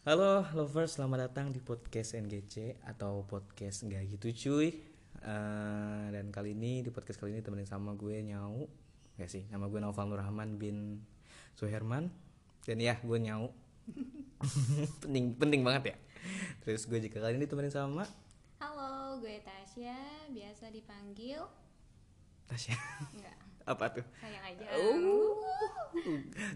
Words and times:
Halo 0.00 0.48
lovers, 0.56 0.96
selamat 0.96 1.28
datang 1.28 1.52
di 1.52 1.60
podcast 1.60 2.16
NGC 2.16 2.80
atau 2.88 3.20
podcast 3.28 3.84
nggak 3.84 4.16
gitu 4.16 4.32
cuy. 4.32 4.80
Eh, 5.20 6.04
dan 6.08 6.32
kali 6.32 6.56
ini 6.56 6.80
di 6.80 6.88
podcast 6.88 7.20
kali 7.20 7.36
ini 7.36 7.44
temenin 7.44 7.68
sama 7.68 7.92
gue 7.92 8.16
Nyau. 8.24 8.64
Ya 9.20 9.28
sih, 9.28 9.44
nama 9.52 9.68
gue 9.68 9.76
Naufal 9.76 10.08
Nurrahman 10.08 10.56
bin 10.56 11.04
Suherman. 11.52 12.08
Dan 12.64 12.80
ya, 12.80 12.96
gue 13.04 13.18
Nyau. 13.20 13.52
penting 15.04 15.36
penting 15.36 15.60
banget 15.60 15.92
ya. 15.92 15.96
Terus 16.64 16.88
gue 16.88 16.96
juga 16.96 17.20
kali 17.20 17.36
ini 17.36 17.44
temenin 17.44 17.68
sama 17.68 18.08
Halo, 18.56 19.20
gue 19.20 19.36
Tasya, 19.44 20.00
biasa 20.32 20.72
dipanggil 20.72 21.44
Tasya. 22.48 22.72
enggak, 23.20 23.36
Apa 23.76 23.84
tuh? 24.00 24.04
sayang 24.16 24.48
aja. 24.48 24.64
Oh. 24.80 25.44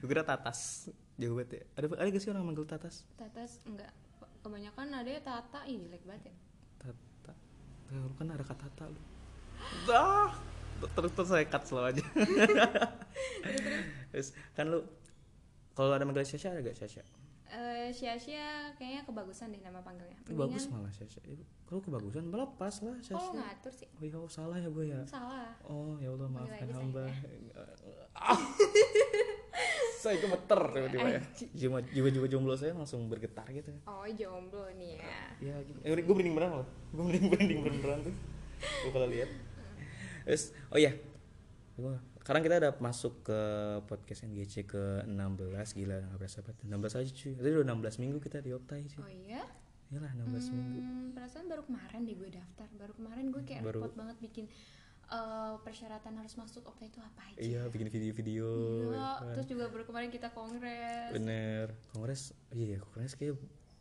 gue 0.00 0.08
kira 0.08 0.24
Tatas. 0.24 0.88
Jauh 1.14 1.34
banget 1.34 1.50
ya. 1.52 1.62
Ada 1.74 1.86
ada 1.94 2.08
gak 2.08 2.18
sih 2.18 2.30
orang 2.30 2.44
manggil 2.44 2.64
Tatas? 2.64 3.06
Tatas 3.14 3.62
enggak. 3.64 3.92
Kebanyakan 4.40 4.92
ada 4.92 5.08
ya 5.08 5.20
Tata, 5.20 5.62
ih 5.64 5.78
jelek 5.78 6.02
banget 6.02 6.28
ya. 6.28 6.34
Tata. 6.80 7.32
Eh, 7.88 7.96
Lu 7.96 8.10
kan 8.14 8.28
ada 8.28 8.42
kata 8.42 8.66
Tata 8.66 8.84
lu. 8.88 9.00
Dah. 9.84 10.34
Terus 10.84 11.12
terus 11.12 11.28
saya 11.28 11.46
cut 11.46 11.62
slow 11.64 11.80
aja. 11.82 12.02
Terus 14.10 14.28
kan 14.52 14.66
lu 14.68 14.82
kalau 15.72 15.90
ada 15.90 16.02
manggil 16.02 16.22
Syasha 16.22 16.50
ada 16.50 16.60
gak 16.60 16.76
Syasha? 16.76 17.00
Eh, 17.46 17.94
Sia-sia 17.94 18.74
kayaknya 18.74 19.06
kebagusan 19.06 19.54
deh 19.54 19.62
nama 19.62 19.78
panggilnya. 19.78 20.18
Itu 20.20 20.34
bagus 20.34 20.66
malah 20.66 20.90
Syasha. 20.90 21.22
Eh, 21.24 21.38
Kalau 21.64 21.78
kebagusan 21.80 22.26
malah 22.26 22.50
pas 22.50 22.74
lah 22.82 22.90
Oh, 22.90 23.00
Syasha. 23.00 23.30
ngatur 23.32 23.72
sih. 23.72 23.86
Oh 23.94 24.02
iya, 24.02 24.18
oh, 24.18 24.26
salah 24.26 24.58
ya 24.58 24.66
gue 24.66 24.84
ya. 24.84 25.00
Salah. 25.06 25.54
Oh 25.64 25.94
ya 25.96 26.10
Allah 26.10 26.26
maafkan 26.28 26.68
hamba. 26.68 27.06
Saya 30.04 30.16
gemeter 30.18 30.60
tiba-tiba 30.68 31.08
ya. 31.10 31.20
Jiwa 31.50 31.78
jiwa 31.82 32.08
jiwa 32.10 32.26
jomblo 32.28 32.52
saya 32.52 32.72
langsung 32.72 33.08
bergetar 33.08 33.48
gitu. 33.48 33.72
Oh, 33.84 34.04
jomblo 34.06 34.68
nih 34.70 35.00
ya. 35.00 35.16
Ya, 35.42 35.56
gitu. 35.58 35.80
eh, 35.80 35.96
gue 35.96 36.14
merinding 36.14 36.36
beneran 36.36 36.52
loh. 36.60 36.68
Gue 36.90 37.02
merinding 37.02 37.30
merinding 37.30 37.60
beneran 37.64 37.98
tuh. 38.02 38.14
Gue 38.60 38.90
kalau 38.92 39.08
lihat. 39.08 39.30
Terus, 40.22 40.42
oh 40.68 40.76
iya. 40.76 40.92
Gua- 41.74 42.00
Sekarang 42.16 42.40
kita 42.40 42.56
udah 42.58 42.72
masuk 42.78 43.20
ke 43.22 43.40
podcast 43.84 44.24
NGC 44.24 44.64
ke 44.64 45.04
16 45.04 45.44
gila 45.74 46.00
nggak 46.02 46.16
berasa 46.16 46.40
banget 46.40 46.56
16 46.62 46.72
aja 46.94 47.10
cuy 47.12 47.32
Tadi 47.34 47.48
udah 47.50 47.66
16 47.66 48.00
minggu 48.00 48.18
kita 48.18 48.38
di 48.40 48.50
Optai 48.50 48.80
cuy 48.86 48.96
Oh 48.98 49.10
iya? 49.10 49.42
Iyalah 49.90 50.12
16 50.14 50.48
minggu 50.50 50.78
Hmm, 50.78 51.06
perasaan 51.12 51.46
baru 51.46 51.62
kemarin 51.62 52.00
deh 52.02 52.14
gue 52.14 52.30
daftar. 52.30 52.64
Baru 52.74 52.92
kemarin 52.94 53.28
gue 53.28 53.42
kayak 53.42 53.60
Baru- 53.60 53.82
repot 53.82 53.92
banget 53.94 54.16
bikin 54.22 54.44
eh, 55.06 55.54
persyaratan 55.60 56.12
harus 56.14 56.34
masuk 56.34 56.64
Opta 56.64 56.84
itu 56.84 56.98
apa 56.98 57.20
aja. 57.24 57.36
Iya 57.36 57.60
bikin 57.66 57.88
video-video 57.88 58.48
Iya, 58.88 59.08
kan. 59.18 59.32
terus 59.32 59.46
juga 59.46 59.64
baru 59.68 59.84
kemarin 59.84 60.08
kita 60.08 60.28
kongres. 60.30 61.10
Bener 61.10 61.72
Kongres 61.90 62.22
Iya 62.50 62.80
kongres 62.80 63.14
kayak 63.14 63.36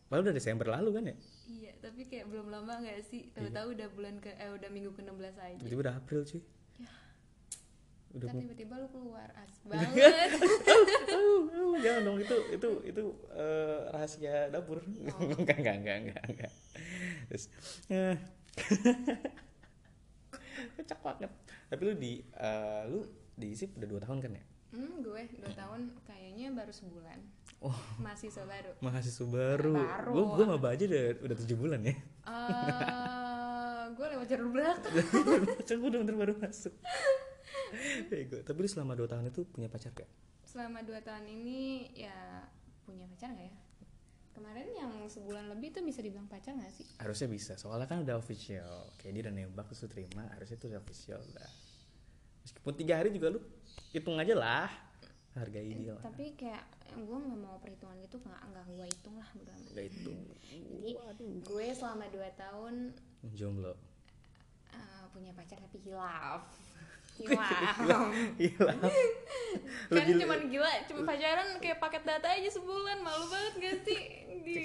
Padahal 0.05 0.29
udah 0.29 0.35
Desember 0.35 0.67
lalu 0.69 0.89
kan 0.91 1.03
ya 1.05 1.15
Iya, 1.43 1.71
tapi 1.79 2.05
kayak 2.05 2.25
belum 2.27 2.47
lama 2.47 2.73
gak 2.79 3.01
sih? 3.03 3.27
Tahu-tahu 3.31 3.73
udah 3.73 3.87
bulan 3.89 4.15
ke 4.17 4.29
eh 4.31 4.47
udah 4.47 4.69
minggu 4.69 4.93
ke-16 4.93 5.35
aja. 5.35 5.57
Tiba-tiba 5.57 5.81
udah 5.83 5.95
April 5.95 6.21
cuy 6.23 6.41
Udah 8.13 8.29
Ntar 8.29 8.35
mau 8.37 8.43
tiba-tiba 8.45 8.73
lu 8.77 8.87
keluar 8.93 9.29
as 9.33 9.53
banget. 9.65 10.29
Jangan 11.81 12.01
dong 12.05 12.17
itu 12.21 12.37
itu 12.53 12.69
itu 12.85 13.03
eh, 13.33 13.79
rahasia 13.89 14.35
dapur 14.47 14.85
enggak 15.41 15.57
enggak 15.57 15.75
enggak 15.81 15.97
enggak 15.99 16.23
enggak 16.29 16.51
terus 17.25 17.49
eh, 17.89 18.15
kocak 20.83 20.99
banget 20.99 21.31
tapi 21.67 21.81
lu 21.81 21.93
di 21.95 22.13
eh, 22.19 22.83
lu 22.85 22.99
di 23.33 23.47
ISIP 23.49 23.79
udah 23.79 23.87
dua 23.87 24.01
tahun 24.03 24.19
kan 24.19 24.31
ya 24.35 24.43
hmm, 24.73 24.93
gue 24.99 25.21
2 25.37 25.53
tahun 25.53 25.79
kayaknya 26.03 26.49
baru 26.51 26.69
sebulan. 26.69 27.19
oh 27.61 27.77
Mahasiswa 27.97 28.41
baru. 28.43 28.71
mahasiswa 28.79 29.25
baru 29.25 29.77
Baru. 29.77 30.11
gua 30.11 30.23
gua 30.33 30.45
maba 30.51 30.73
aja 30.73 30.83
udah 30.83 31.05
udah 31.21 31.35
tujuh 31.39 31.57
bulan 31.57 31.81
ya 31.81 31.95
Eh, 32.23 33.83
gue 33.93 34.07
lewat 34.09 34.27
jalur 34.27 34.49
belakang. 34.49 34.95
Gua 35.81 35.89
bener 35.93 36.15
baru 36.15 36.33
masuk 36.39 36.73
Bego. 38.07 38.37
tapi 38.41 38.57
lu 38.59 38.69
selama 38.69 38.93
dua 38.93 39.05
tahun 39.05 39.27
itu 39.27 39.43
punya 39.45 39.67
pacar 39.67 39.91
gak? 39.91 40.07
Selama 40.43 40.81
2 40.81 40.93
tahun 41.01 41.25
ini 41.27 41.61
ya 41.95 42.45
punya 42.81 43.05
pacar 43.07 43.29
gak 43.31 43.43
ya? 43.43 43.53
Kemarin 44.33 44.67
yang 44.73 44.91
sebulan 45.05 45.45
lebih 45.53 45.69
tuh 45.77 45.85
bisa 45.85 46.01
dibilang 46.01 46.25
pacar 46.25 46.57
gak 46.57 46.73
sih? 46.73 46.85
harusnya 46.97 47.29
bisa 47.29 47.53
soalnya 47.55 47.85
kan 47.85 48.01
udah 48.01 48.17
official. 48.17 48.89
Kayak 48.97 49.11
dia 49.13 49.21
udah 49.29 49.33
nembak 49.33 49.65
terus 49.69 49.85
terima 49.85 50.25
harusnya 50.33 50.57
itu 50.57 50.67
udah 50.73 50.79
official 50.81 51.21
lah 51.37 51.51
meskipun 52.43 52.73
tiga 52.75 52.99
hari 52.99 53.09
juga 53.15 53.31
lu 53.31 53.39
hitung 53.95 54.19
aja 54.19 54.35
lah 54.35 54.67
hargai 55.33 55.73
dia 55.73 55.97
lah. 55.97 56.03
Tapi 56.05 56.37
kayak 56.37 56.61
gue 56.93 57.17
nggak 57.17 57.39
mau 57.41 57.57
perhitungan 57.57 57.97
gitu 58.05 58.21
nggak 58.21 58.41
nggak 58.53 58.65
gue 58.69 58.85
hitung 58.85 59.15
lah 59.17 59.29
udah. 59.33 59.55
Nggak 59.73 59.85
hitung. 59.89 60.19
Jadi 60.45 60.91
gue 61.41 61.65
selama 61.73 62.05
2 62.13 62.21
tahun 62.37 62.73
jomblo. 63.33 63.73
eh, 64.73 65.03
punya 65.09 65.33
pacar 65.33 65.57
tapi 65.57 65.77
hilaf. 65.81 66.45
Gila. 67.13 68.73
Kan 69.93 70.07
cuman 70.17 70.39
gila 70.49 70.71
cuma 70.89 71.01
pacaran 71.05 71.47
kayak 71.61 71.77
paket 71.77 72.03
data 72.03 72.27
aja 72.33 72.49
sebulan 72.49 72.97
malu 73.05 73.25
banget 73.29 73.53
gak 73.61 73.75
sih? 73.85 74.01
Di 74.41 74.57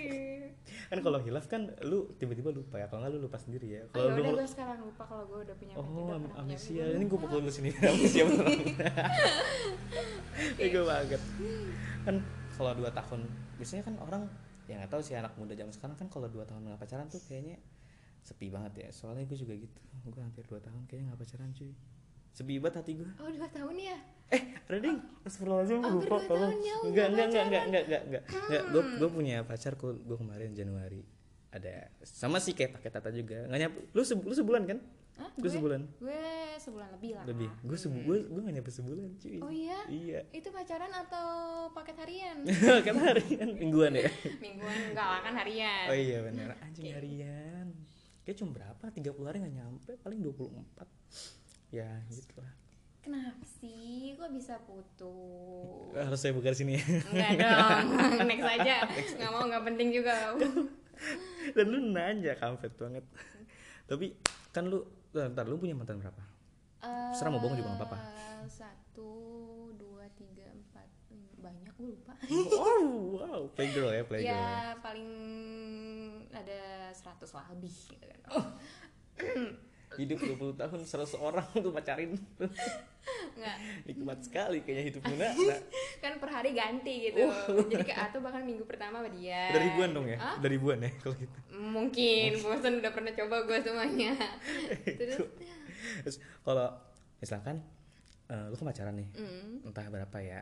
kan 0.88 1.04
kalau 1.04 1.20
hilaf 1.20 1.44
kan 1.52 1.68
lu 1.84 2.08
tiba-tiba 2.16 2.48
lupa 2.48 2.80
ya 2.80 2.88
kalau 2.88 3.04
nggak 3.04 3.12
lu 3.12 3.28
lupa 3.28 3.36
sendiri 3.36 3.68
ya. 3.76 3.82
Kalau 3.92 4.08
ya 4.08 4.16
lu 4.16 4.20
udah 4.24 4.32
gue 4.40 4.48
sekarang 4.48 4.78
lupa 4.80 5.02
kalau 5.04 5.24
gue 5.28 5.38
udah 5.44 5.56
punya 5.60 5.74
oh 5.76 5.84
am 5.84 6.24
punya 6.24 6.40
amnesia. 6.40 6.84
ini 6.96 7.04
gue 7.04 7.18
pukul 7.20 7.44
lu 7.44 7.52
sini 7.52 7.68
amnesia 7.92 8.22
beneran 8.24 8.56
Bego 10.56 10.80
banget. 10.88 11.20
Kan 12.08 12.16
kalau 12.56 12.72
dua 12.72 12.90
tahun 12.96 13.20
biasanya 13.60 13.82
kan 13.84 13.94
orang 14.00 14.22
ya 14.64 14.80
nggak 14.80 14.92
tahu 14.92 15.00
sih 15.04 15.12
anak 15.12 15.36
muda 15.36 15.52
zaman 15.52 15.72
sekarang 15.76 15.96
kan 16.00 16.08
kalau 16.08 16.28
dua 16.32 16.48
tahun 16.48 16.64
nggak 16.64 16.80
pacaran 16.80 17.04
tuh 17.12 17.20
kayaknya 17.28 17.60
sepi 18.24 18.48
banget 18.48 18.72
ya. 18.80 18.88
Soalnya 18.88 19.28
gue 19.28 19.36
juga 19.36 19.52
gitu 19.60 19.80
gue 20.08 20.22
hampir 20.24 20.48
dua 20.48 20.60
tahun 20.64 20.88
kayaknya 20.88 21.12
nggak 21.12 21.20
pacaran 21.20 21.52
cuy 21.52 21.72
sepi 22.30 22.58
banget 22.58 22.80
hati 22.80 22.92
gue 22.96 23.08
oh 23.18 23.28
dua 23.28 23.48
tahun 23.48 23.76
ya? 23.76 23.96
Eh 24.28 24.42
ada 24.68 24.78
ding 24.78 25.00
Astagfirullahaladzim 25.24 25.80
Hampir 25.80 26.04
lupa 26.04 26.16
ya, 26.20 26.74
enggak 26.84 27.06
nggak 27.08 27.26
enggak 27.26 27.26
enggak 27.28 27.44
enggak 27.48 27.62
enggak 27.64 27.82
enggak. 27.82 28.02
Enggak 28.04 28.22
enggak 28.44 28.62
gue 28.68 28.82
gue 29.00 29.08
punya 29.08 29.36
pacar 29.40 29.72
gue 29.74 29.92
gue 29.96 30.16
kemarin 30.16 30.50
Januari. 30.52 31.00
Ada 31.48 31.88
sama 32.04 32.36
sih 32.36 32.52
kayak 32.52 32.76
pakai 32.76 32.90
tata 32.92 33.08
juga. 33.08 33.48
Nggak 33.48 33.58
nyampe 33.58 33.78
lu 33.90 34.02
sebu- 34.04 34.28
lu 34.28 34.34
sebulan 34.36 34.62
kan? 34.68 34.78
Hah, 35.18 35.32
gue? 35.34 35.50
sebulan. 35.50 35.80
Gue 35.98 36.22
sebulan 36.60 36.88
lebih 36.94 37.10
lah. 37.16 37.24
Lebih. 37.24 37.48
Gue 37.64 37.78
sebu 37.80 37.98
gue 38.04 38.18
gue 38.28 38.40
nggak 38.44 38.54
nyampe 38.60 38.70
sebulan 38.70 39.08
cuy. 39.16 39.38
Oh 39.40 39.50
iya? 39.50 39.80
Iya. 39.88 40.20
Itu 40.30 40.52
pacaran 40.52 40.92
atau 40.92 41.28
paket 41.72 41.96
harian? 42.04 42.36
Kan 42.86 42.96
harian 43.00 43.48
mingguan 43.56 43.96
ya? 43.96 44.12
Mingguan 44.44 44.76
enggak 44.92 45.08
lah 45.08 45.20
kan 45.24 45.34
harian. 45.34 45.86
Oh 45.88 45.96
iya 45.96 46.18
benar. 46.20 46.52
Anjing 46.60 46.92
harian. 46.92 47.66
Kayak 48.22 48.36
cuma 48.44 48.50
berapa? 48.52 48.84
30 48.92 49.08
hari 49.24 49.36
nggak 49.40 49.54
nyampe 49.56 49.92
paling 50.04 50.20
24 50.20 50.84
ya 51.68 51.88
gitu 52.08 52.40
lah 52.40 52.58
kenapa 53.08 53.44
sih? 53.58 54.12
Kok 54.20 54.30
bisa 54.36 54.54
putus? 54.68 55.96
Harus 56.04 56.20
saya 56.20 56.36
buka 56.36 56.52
di 56.52 56.58
sini. 56.60 56.74
Enggak 57.08 57.40
dong. 57.40 57.86
Next 58.28 58.44
aja. 58.44 58.76
Nggak 59.16 59.30
mau 59.32 59.42
nggak 59.48 59.64
penting 59.64 59.88
juga. 59.96 60.36
Dan 61.56 61.66
lu 61.72 61.78
nanya 61.96 62.36
kampret 62.36 62.76
banget. 62.76 63.04
Tapi 63.88 64.12
kan 64.52 64.68
lu 64.68 64.84
ntar 65.16 65.48
lu 65.48 65.56
punya 65.56 65.72
mantan 65.72 65.96
berapa? 65.96 66.20
Terserah 66.84 67.32
mau 67.32 67.40
bohong 67.40 67.56
juga 67.56 67.72
nggak 67.72 67.80
apa-apa. 67.80 67.98
Eh, 67.98 68.44
satu 68.52 69.10
dua 69.80 70.04
tiga 70.12 70.44
empat. 70.52 70.88
Banyak 71.40 71.72
gue 71.80 71.88
lupa. 71.96 72.12
Oh 72.52 73.16
wow. 73.16 73.40
Playgirl 73.56 73.88
ya 73.94 74.04
playgirl 74.04 74.36
ya. 74.36 74.36
ya. 74.36 74.76
paling 74.84 75.10
ada 76.28 76.92
100 76.92 77.24
lah 77.34 77.46
lebih 77.56 77.72
gitu 77.72 78.04
kan 78.04 78.20
hidup 79.96 80.18
20 80.20 80.60
tahun 80.60 80.80
100 80.84 81.16
orang 81.16 81.46
tuh 81.56 81.72
pacarin. 81.72 82.12
Nggak. 83.38 83.56
Nikmat 83.88 84.18
sekali 84.20 84.60
kayaknya 84.60 84.84
hidup 84.92 85.02
Muna. 85.08 85.32
Nah, 85.32 85.60
kan 86.04 86.12
per 86.20 86.28
hari 86.28 86.52
ganti 86.52 87.08
gitu. 87.08 87.24
Jadi 87.72 87.84
kayak 87.88 88.12
atau 88.12 88.20
bahkan 88.20 88.44
minggu 88.44 88.68
pertama 88.68 89.00
sama 89.00 89.10
dia. 89.16 89.48
Udah 89.54 89.62
ribuan 89.64 89.90
dong 89.96 90.06
ya? 90.10 90.18
Hah? 90.20 90.36
udah 90.36 90.50
ribuan 90.50 90.78
ya 90.84 90.90
kalau 91.00 91.16
gitu? 91.16 91.38
Mungkin 91.56 92.30
bosan 92.44 92.74
udah 92.84 92.92
pernah 92.92 93.12
coba 93.16 93.36
gue 93.48 93.58
semuanya. 93.64 94.12
Terus? 95.00 95.18
Terus 96.04 96.16
kalau 96.44 96.68
misalkan 97.18 97.64
eh, 98.28 98.44
lu 98.48 98.54
kan 98.54 98.66
pacaran 98.70 98.94
nih 98.94 99.08
mm, 99.16 99.66
entah 99.66 99.86
berapa 99.88 100.18
ya 100.20 100.40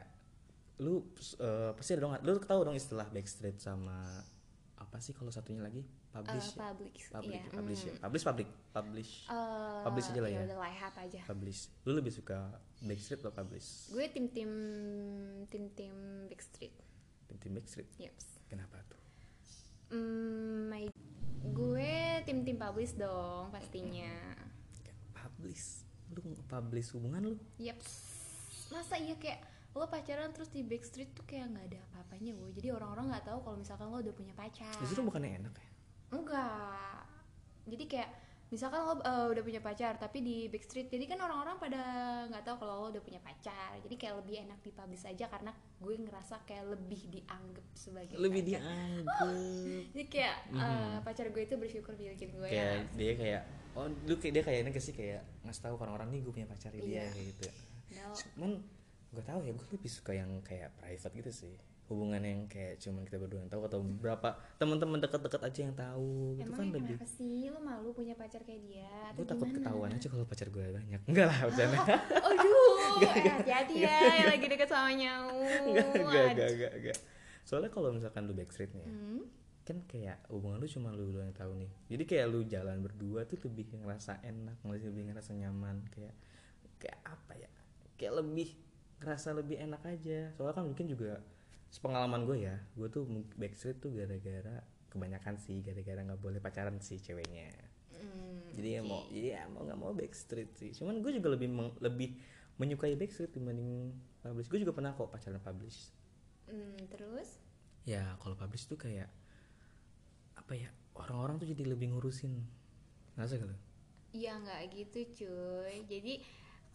lu 0.82 1.00
eh, 1.40 1.72
pasti 1.72 1.96
ada 1.96 2.04
dong 2.04 2.12
lu 2.20 2.36
tahu 2.42 2.60
dong 2.68 2.76
istilah 2.76 3.08
backstreet 3.08 3.56
sama 3.56 4.20
apa 4.86 5.02
sih 5.02 5.10
kalau 5.10 5.28
satunya 5.28 5.60
lagi? 5.60 5.82
Uh, 6.14 6.22
publish 6.22 6.48
ya? 6.48 6.56
public 6.62 6.94
public 7.10 7.36
iya, 7.36 7.50
publish 7.50 7.82
ya? 7.82 7.92
Mm. 7.92 8.00
publish 8.00 8.24
public? 8.24 8.48
Publish. 8.70 9.10
Eh, 9.26 9.80
Publish 9.82 10.06
aja 10.08 10.20
lah 10.22 10.30
ya. 10.30 10.40
udah 10.46 10.58
lihat 10.62 10.94
aja. 10.96 11.20
Publish. 11.26 11.60
Lu 11.82 11.92
lebih 11.92 12.10
suka 12.10 12.38
backstreet 12.80 13.20
atau 13.20 13.34
publish? 13.34 13.90
Gue 13.90 14.06
tim 14.08 14.30
tim 14.30 14.50
tim 15.48 15.64
tim 15.74 15.94
Backstreet. 16.26 16.72
Tim 17.26 17.36
tim 17.36 17.52
backstreet? 17.52 17.88
Yeps. 17.98 18.38
kenapa 18.46 18.78
tuh? 18.86 19.02
Hmm, 19.90 20.70
my- 20.70 20.94
gue 21.46 21.92
tim 22.22 22.46
tim 22.46 22.56
publish 22.56 22.94
dong 22.94 23.50
pastinya. 23.50 24.14
Publish? 25.12 25.82
Lu 26.14 26.22
publish 26.46 26.88
hubungan 26.94 27.20
lu? 27.22 27.34
Yeps. 27.58 28.14
masa 28.66 28.98
iya 28.98 29.14
kayak 29.14 29.42
lo 29.76 29.86
pacaran 29.86 30.32
terus 30.32 30.48
di 30.48 30.60
backstreet 30.60 31.12
tuh 31.12 31.22
kayak 31.22 31.46
nggak 31.48 31.66
ada 31.68 31.78
apa-apanya 31.86 32.32
gue 32.32 32.50
jadi 32.54 32.72
orang-orang 32.72 33.12
nggak 33.12 33.24
tahu 33.24 33.38
kalau 33.40 33.56
misalkan 33.56 33.86
lo 33.86 33.98
udah 33.98 34.14
punya 34.14 34.32
pacar 34.32 34.72
Justru 34.78 35.00
bukannya 35.02 35.36
enak 35.38 35.54
ya? 35.54 35.68
enggak 36.10 37.02
jadi 37.66 37.84
kayak 37.84 38.10
misalkan 38.46 38.78
lo 38.80 38.94
uh, 38.94 39.26
udah 39.26 39.42
punya 39.42 39.58
pacar 39.58 39.98
tapi 39.98 40.22
di 40.22 40.46
backstreet 40.46 40.86
jadi 40.86 41.02
kan 41.04 41.18
orang-orang 41.18 41.58
pada 41.58 41.82
nggak 42.30 42.40
tahu 42.40 42.56
kalau 42.56 42.74
lo 42.78 42.88
udah 42.88 43.02
punya 43.02 43.18
pacar 43.18 43.74
jadi 43.82 43.94
kayak 43.96 44.14
lebih 44.22 44.36
enak 44.46 44.58
dipublish 44.62 45.02
aja 45.02 45.26
karena 45.26 45.50
gue 45.76 45.92
ngerasa 45.98 46.46
kayak 46.46 46.64
lebih 46.64 47.00
dianggap 47.10 47.66
sebagai 47.74 48.14
Lebih 48.14 48.42
pacar. 48.46 48.50
dianggap. 48.62 49.34
jadi 49.92 50.04
kayak 50.06 50.36
uh, 50.54 50.96
pacar 51.02 51.26
gue 51.28 51.42
itu 51.42 51.54
bersyukur 51.58 51.92
milikin 51.98 52.30
gue 52.32 52.46
kayak 52.46 52.54
ya 52.54 52.70
dia 52.94 53.12
kayak 53.12 53.42
oh 53.74 53.90
lu 54.06 54.14
kayak 54.16 54.32
dia 54.32 54.42
kayak 54.46 54.58
ini 54.62 54.70
gak 54.70 54.84
sih 54.84 54.94
kayak 54.94 55.20
ngasih 55.42 55.62
tahu 55.66 55.74
orang-orang 55.76 56.08
nih 56.08 56.20
gue 56.22 56.32
punya 56.32 56.46
pacar 56.46 56.70
dia 56.70 56.80
Iya. 56.80 57.02
kayak 57.10 57.26
gitu. 57.28 57.44
Nah, 57.92 58.14
Cuman 58.14 58.50
gue 59.16 59.24
tahu 59.24 59.40
ya 59.40 59.52
gue 59.52 59.68
lebih 59.72 59.88
suka 59.88 60.12
yang 60.12 60.30
kayak 60.40 60.76
private 60.76 61.14
gitu 61.16 61.32
sih. 61.32 61.56
Hubungan 61.86 62.18
yang 62.18 62.44
kayak 62.44 62.82
cuman 62.82 63.02
kita 63.02 63.16
berdua 63.16 63.40
yang 63.40 63.48
tahu 63.48 63.62
atau 63.62 63.78
beberapa 63.78 64.34
teman-teman 64.58 64.98
dekat-dekat 64.98 65.38
aja 65.40 65.60
yang 65.62 65.72
tahu 65.72 66.34
itu 66.34 66.50
kan 66.50 66.66
Emang 66.66 66.74
lebih 66.74 66.96
kenapa 66.98 67.06
sih? 67.08 67.46
Lo 67.46 67.58
malu 67.58 67.88
punya 67.90 68.12
pacar 68.12 68.42
kayak 68.42 68.60
dia 68.60 68.90
atau 69.08 69.16
gue 69.16 69.26
takut 69.26 69.46
gimana? 69.46 69.56
ketahuan 69.62 69.90
aja 69.94 70.06
kalau 70.10 70.24
pacar 70.26 70.48
gue 70.50 70.64
banyak. 70.66 71.00
Enggak 71.06 71.26
lah 71.26 71.38
bercanda. 71.46 71.78
Aduh, 72.28 72.78
eh, 73.00 73.22
hati-hati 73.30 73.74
ya 73.80 73.96
yang 74.18 74.28
lagi 74.34 74.46
deket 74.46 74.68
sama 74.68 74.90
nyau. 74.92 75.30
enggak 75.62 75.86
enggak 75.94 76.26
enggak 76.26 76.48
enggak 76.52 76.72
enggak 76.76 76.98
soalnya 77.46 77.70
kalau 77.70 77.94
misalkan 77.94 78.26
lu 78.26 78.34
backstreet 78.34 78.74
nih 78.74 78.82
ya, 78.82 78.90
Hmm, 78.90 79.22
kan 79.62 79.78
kayak 79.86 80.18
hubungan 80.26 80.58
lu 80.58 80.66
cuma 80.66 80.90
lu 80.90 81.14
doang 81.14 81.30
yang 81.30 81.38
tahu 81.38 81.54
nih. 81.54 81.70
Jadi 81.86 82.02
kayak 82.02 82.26
lu 82.26 82.42
jalan 82.42 82.82
berdua 82.82 83.22
tuh 83.22 83.38
lebih 83.46 83.70
ngerasa 83.78 84.18
enak 84.26 84.58
lebih 84.66 85.06
ngerasa 85.06 85.30
nyaman 85.30 85.86
kayak 85.94 86.18
kayak 86.82 86.98
apa 87.06 87.38
ya? 87.38 87.46
Kayak 87.94 88.26
lebih 88.26 88.58
ngerasa 89.00 89.36
lebih 89.36 89.56
enak 89.60 89.82
aja. 89.84 90.32
Soalnya 90.36 90.54
kan 90.56 90.64
mungkin 90.68 90.86
juga 90.88 91.20
sepengalaman 91.66 92.22
gue 92.24 92.46
ya 92.46 92.56
gue 92.78 92.88
tuh 92.88 93.04
backstreet 93.36 93.82
tuh 93.82 93.90
gara-gara 93.90 94.62
kebanyakan 94.88 95.34
sih 95.36 95.60
gara-gara 95.66 95.98
nggak 96.00 96.20
boleh 96.22 96.38
pacaran 96.40 96.78
sih 96.80 96.96
ceweknya. 97.02 97.52
Hmm, 97.92 98.40
jadi 98.56 98.80
ya 98.80 98.82
mau 98.86 99.02
iya 99.12 99.40
mau 99.50 99.66
nggak 99.66 99.78
mau 99.80 99.92
backstreet 99.92 100.50
sih. 100.56 100.70
Cuman 100.72 101.02
gue 101.04 101.12
juga 101.16 101.32
lebih 101.34 101.48
meng- 101.50 101.76
lebih 101.82 102.16
menyukai 102.56 102.96
backstreet 102.96 103.32
dibanding 103.36 103.92
publish. 104.24 104.48
Gue 104.48 104.60
juga 104.64 104.72
pernah 104.72 104.96
kok 104.96 105.12
pacaran 105.12 105.40
publish. 105.42 105.92
Hmm, 106.48 106.78
terus? 106.88 107.42
ya 107.86 108.18
kalau 108.18 108.34
publish 108.34 108.66
tuh 108.66 108.74
kayak 108.74 109.06
apa 110.34 110.52
ya 110.58 110.70
orang-orang 110.98 111.38
tuh 111.38 111.46
jadi 111.46 111.70
lebih 111.70 111.94
ngurusin. 111.94 112.34
Ngerasa 113.14 113.38
gak 113.38 113.48
lu? 113.50 113.56
Ya 114.16 114.32
nggak 114.40 114.60
gitu 114.72 114.98
cuy. 115.22 115.84
Jadi 115.86 116.24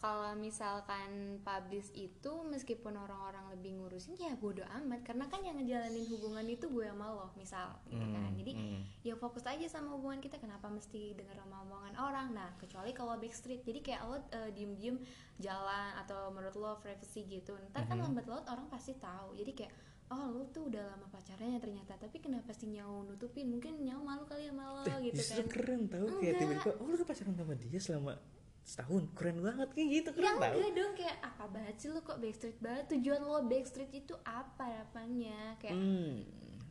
kalau 0.02 0.34
misalkan 0.34 1.10
publish 1.40 1.94
itu 1.94 2.42
meskipun 2.42 2.90
orang-orang 2.92 3.46
lebih 3.50 3.78
ngurusin 3.78 4.18
ya 4.18 4.34
bodo 4.34 4.66
amat. 4.74 5.00
Karena 5.00 5.24
kan 5.24 5.38
yang 5.40 5.54
ngejalanin 5.54 6.02
hubungan 6.08 6.42
itu 6.44 6.66
gue 6.66 6.82
sama 6.84 7.06
lo 7.08 7.30
misal 7.32 7.70
gitu 7.86 8.02
kan. 8.02 8.26
Hmm, 8.26 8.34
Jadi 8.34 8.52
hmm. 8.52 8.80
ya 9.00 9.14
fokus 9.14 9.46
aja 9.46 9.62
sama 9.64 9.94
hubungan 9.94 10.18
kita. 10.18 10.36
Kenapa 10.36 10.66
mesti 10.66 11.14
denger 11.14 11.38
sama 11.38 11.62
omongan 11.62 11.94
orang? 11.96 12.34
Nah 12.34 12.50
kecuali 12.58 12.90
kalau 12.90 13.14
backstreet. 13.14 13.62
Jadi 13.62 13.78
kayak 13.80 14.02
lo 14.02 14.18
eh, 14.28 14.50
diem-diem 14.50 14.98
jalan 15.38 15.94
atau 15.96 16.28
menurut 16.28 16.56
lo 16.56 16.74
privacy 16.76 17.22
gitu. 17.24 17.54
Ntar 17.70 17.86
kan 17.86 17.94
Mhm. 17.94 18.04
lambat 18.04 18.26
laut 18.26 18.46
orang 18.46 18.66
pasti 18.66 18.98
tahu. 18.98 19.38
Jadi 19.38 19.54
kayak 19.54 19.72
oh 20.10 20.28
lo 20.28 20.44
tuh 20.50 20.66
udah 20.66 20.82
lama 20.82 21.06
pacarnya 21.08 21.56
ternyata. 21.56 21.94
Tapi 21.94 22.18
kenapa 22.18 22.50
sih 22.50 22.66
nyau 22.66 23.06
nutupin? 23.06 23.46
Mungkin 23.48 23.80
nyau 23.80 24.02
malu 24.02 24.26
kali 24.26 24.50
sama 24.50 24.66
lo 24.66 24.82
Eh, 24.82 25.08
gitu 25.08 25.22
kan. 25.22 25.46
keren 25.46 25.82
tau 25.86 26.10
kayak 26.18 26.34
tiba-tiba 26.36 26.74
oh 26.74 26.84
lu 26.84 26.98
udah 26.98 27.06
pacaran 27.06 27.32
sama 27.32 27.54
dia 27.54 27.78
selama 27.78 28.18
setahun. 28.62 29.02
Keren 29.12 29.38
banget 29.38 29.68
kayak 29.70 29.88
gitu 29.92 30.08
ya 30.12 30.16
keren 30.16 30.34
tau. 30.36 30.54
enggak 30.54 30.72
dong 30.72 30.92
kayak 30.94 31.16
apa 31.20 31.44
banget 31.46 31.74
sih 31.76 31.88
lo 31.88 32.00
kok 32.00 32.18
backstreet 32.18 32.58
banget? 32.58 32.84
Tujuan 32.88 33.20
lo 33.20 33.38
backstreet 33.42 33.92
itu 33.92 34.14
apa 34.22 34.64
apanya 34.80 35.54
kayak 35.56 35.74
hmm 35.74 36.14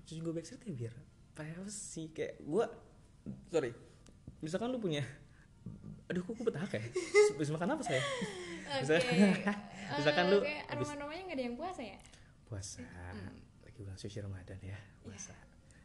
terus 0.02 0.20
gue 0.20 0.34
backstreet 0.34 0.64
ya 0.64 0.74
biar 0.78 0.96
privacy. 1.32 2.04
Kayak 2.10 2.34
gue 2.40 2.66
sorry 3.48 3.72
misalkan 4.40 4.68
lu 4.68 4.80
punya 4.80 5.04
aduh 6.08 6.22
kok 6.22 6.34
gue 6.34 6.46
petaka 6.46 6.76
ya 6.76 6.90
habis 7.32 7.50
makan 7.50 7.68
apa 7.72 7.84
saya? 7.84 8.02
Oke. 8.72 8.80
Misalkan- 8.82 9.60
misalkan 10.00 10.26
lu 10.28 10.40
Oke, 10.40 10.56
habis- 10.66 10.88
aroma-aromanya 10.88 11.22
nggak 11.26 11.38
ada 11.38 11.46
yang 11.46 11.56
puasa 11.56 11.82
ya? 11.82 12.00
Puasa. 12.44 12.84
Hmm. 12.84 13.36
lagi 13.62 13.80
bulan 13.80 13.96
suci 13.96 14.18
Ramadan 14.18 14.60
ya 14.60 14.72
Iya. 14.72 14.80
puasa. 15.02 15.36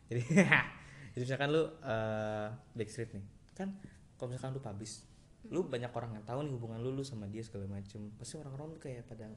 Jadi 0.06 0.22
jadi 1.12 1.22
misalkan 1.22 1.48
lu 1.50 1.62
eh, 1.82 2.46
backstreet 2.72 3.10
nih. 3.12 3.24
Kan 3.52 3.74
kalau 4.14 4.30
misalkan 4.30 4.52
lu 4.52 4.60
publish 4.60 5.02
lu 5.48 5.62
banyak 5.62 5.88
orang 5.88 6.10
yang 6.12 6.24
tahu 6.24 6.40
nih 6.40 6.52
hubungan 6.52 6.78
lu 6.78 6.90
lu 6.90 7.02
sama 7.02 7.26
dia 7.26 7.40
segala 7.40 7.66
macem 7.66 8.10
pasti 8.14 8.36
orang-orang 8.36 8.72
tuh 8.72 8.82
kayak 8.82 9.02
pada 9.04 9.30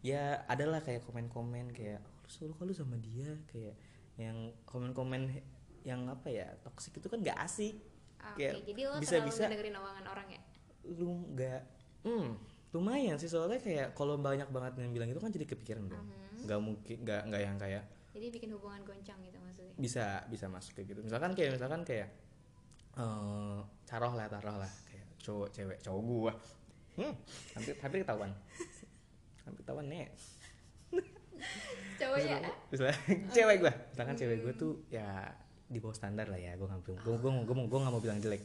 ya 0.00 0.42
adalah 0.46 0.78
kayak 0.78 1.02
komen-komen 1.02 1.70
kayak 1.70 1.98
oh, 1.98 2.12
lu 2.18 2.28
selalu 2.28 2.54
kalau 2.56 2.72
sama 2.72 2.96
dia 2.96 3.30
kayak 3.46 3.74
yang 4.14 4.36
komen-komen 4.62 5.30
yang 5.82 6.06
apa 6.06 6.28
ya 6.28 6.46
toxic 6.60 6.94
itu 6.94 7.06
kan 7.06 7.18
gak 7.20 7.38
asik 7.40 7.78
Oke, 8.22 8.38
Kayak 8.38 8.62
jadi 8.64 8.82
lo 8.84 8.94
bisa-bisa- 8.96 9.34
terlalu 9.42 9.54
dengerin 9.58 9.76
omongan 9.76 10.06
orang 10.06 10.28
ya? 10.30 10.42
lu 10.84 11.08
nggak 11.32 11.60
hmm 12.02 12.28
lumayan 12.72 13.16
sih 13.16 13.26
soalnya 13.26 13.58
kayak 13.58 13.92
kalau 13.92 14.14
banyak 14.16 14.46
banget 14.48 14.78
yang 14.78 14.90
bilang 14.90 15.06
itu 15.06 15.18
kan 15.18 15.28
jadi 15.28 15.44
kepikiran 15.44 15.84
dong 15.86 16.02
Mhm. 16.02 16.46
nggak 16.46 16.60
mungkin 16.60 16.96
nggak 17.00 17.20
nggak 17.26 17.42
yang 17.42 17.56
kayak 17.56 17.84
Jadi 18.12 18.26
bikin 18.30 18.50
hubungan 18.52 18.82
goncang 18.82 19.18
gitu 19.20 19.38
maksudnya? 19.38 19.74
bisa 19.74 20.04
bisa 20.26 20.46
masuk 20.46 20.74
kayak 20.74 20.88
gitu 20.88 21.00
misalkan 21.00 21.32
kayak 21.32 21.50
misalkan 21.52 21.82
kayak 21.82 22.08
eh 22.92 23.58
taruh 23.84 24.12
lah 24.12 24.28
taruh 24.28 24.56
lah 24.56 24.72
cowok 25.22 25.48
cewek 25.54 25.78
cowok 25.80 26.02
gua. 26.02 26.32
Hmm, 26.92 27.14
hampir 27.56 27.74
hampir 27.80 27.98
ketahuan. 28.04 28.30
Hampir 29.46 29.60
ketahuan 29.64 29.86
nih 29.88 30.10
Cowoknya? 31.98 32.38
misalnya 32.70 32.96
cewek 33.30 33.56
gua. 33.62 33.72
Misalkan 33.94 34.16
cewek 34.18 34.38
gua 34.42 34.52
tuh 34.54 34.72
ya 34.90 35.30
di 35.72 35.78
bawah 35.80 35.96
standar 35.96 36.26
lah 36.28 36.36
ya 36.36 36.52
gua 36.58 36.68
nggak 36.74 36.82
gua 36.84 37.16
gua 37.16 37.16
gua 37.46 37.64
gua, 37.66 37.78
nggak 37.86 37.92
mau 37.94 38.02
bilang 38.02 38.20
jelek. 38.20 38.42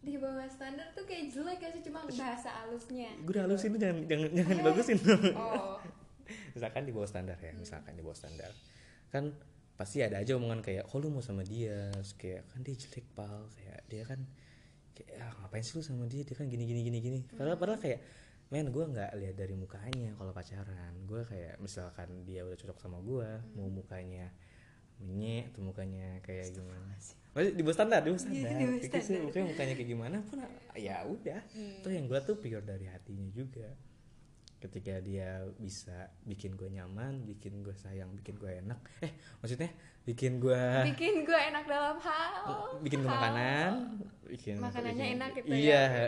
Di 0.00 0.16
bawah 0.16 0.48
standar 0.48 0.90
tuh 0.96 1.04
kayak 1.04 1.28
jelek 1.28 1.60
gak 1.60 1.70
sih? 1.76 1.82
Cuma 1.84 2.00
bahasa 2.08 2.48
halusnya 2.64 3.10
gua 3.24 3.30
udah 3.36 3.42
halusin 3.48 3.68
tuh 3.76 3.80
jangan 3.80 3.96
jangan 4.08 4.28
jangan 4.32 4.54
dibagusin 4.60 4.96
dong 5.00 5.22
Oh. 5.36 5.76
Misalkan 6.56 6.82
di 6.86 6.92
bawah 6.94 7.10
standar 7.10 7.38
ya 7.42 7.52
misalkan 7.58 7.92
di 7.98 8.02
bawah 8.06 8.14
standar. 8.18 8.50
Kan 9.10 9.34
pasti 9.74 9.98
ada 10.04 10.20
aja 10.22 10.36
omongan 10.38 10.62
kayak 10.62 10.86
oh 10.90 10.98
lu 11.02 11.10
mau 11.10 11.22
sama 11.22 11.42
dia. 11.42 11.90
Terus 11.94 12.14
kayak 12.14 12.42
kan 12.54 12.60
dia 12.62 12.74
jelek 12.78 13.06
pal. 13.18 13.50
Kayak 13.58 13.80
dia 13.90 14.02
kan 14.06 14.20
kayak 14.96 15.20
ah, 15.20 15.32
ngapain 15.40 15.62
sih 15.62 15.74
lu 15.76 15.82
sama 15.82 16.04
dia? 16.06 16.22
Dia 16.22 16.34
kan 16.34 16.46
gini 16.46 16.64
gini 16.64 16.80
gini 16.82 16.98
gini. 16.98 17.18
Padahal 17.30 17.56
padahal 17.56 17.80
kayak 17.80 18.00
men 18.50 18.66
gue 18.68 18.82
nggak 18.82 19.10
lihat 19.14 19.34
dari 19.38 19.54
mukanya 19.54 20.10
kalau 20.18 20.32
pacaran. 20.34 20.92
Gue 21.06 21.22
kayak 21.24 21.58
misalkan 21.58 22.26
dia 22.26 22.42
udah 22.42 22.58
cocok 22.58 22.78
sama 22.78 22.98
gue 23.00 23.28
mau 23.54 23.70
mukanya 23.70 24.30
menyek 25.00 25.54
atau 25.54 25.64
mukanya 25.64 26.20
kayak 26.20 26.52
gimana? 26.52 26.92
Maksudnya 27.32 27.54
di 27.56 27.62
bawah 27.64 27.76
standar 27.78 28.00
di 28.04 28.08
bawah 28.12 28.20
standar, 28.20 28.36
di 28.36 28.52
bawah 28.52 28.58
Kayak 28.60 28.84
gitu, 28.84 28.98
standar. 29.00 29.22
mukanya 29.24 29.46
mukanya 29.54 29.74
kayak 29.78 29.90
gimana 29.94 30.16
pun 30.28 30.38
ya 30.76 30.96
udah. 31.06 31.40
Toh 31.80 31.92
yang 31.94 32.04
gue 32.04 32.20
tuh 32.20 32.36
pure 32.36 32.60
dari 32.60 32.86
hatinya 32.90 33.28
juga 33.32 33.68
ketika 34.60 35.00
dia 35.00 35.28
bisa 35.56 35.96
bikin 36.22 36.52
gue 36.52 36.68
nyaman 36.70 37.24
bikin 37.24 37.60
gue 37.60 37.72
sayang 37.72 38.12
bikin 38.12 38.36
gue 38.36 38.60
enak 38.60 38.76
eh 39.00 39.08
maksudnya 39.40 39.72
bikin 40.02 40.36
gue 40.36 40.62
Bikin 40.86 41.24
gue 41.24 41.38
enak 41.42 41.64
dalam 41.64 41.96
hal 41.96 42.76
bikin 42.78 43.00
gue 43.00 43.08
hal. 43.08 43.16
makanan 43.16 43.72
bikin 44.26 44.54
Makanannya 44.56 45.00
bikin- 45.02 45.16
enak 45.16 45.30
gitu 45.34 45.46
iya 45.50 45.82
ya 45.88 46.06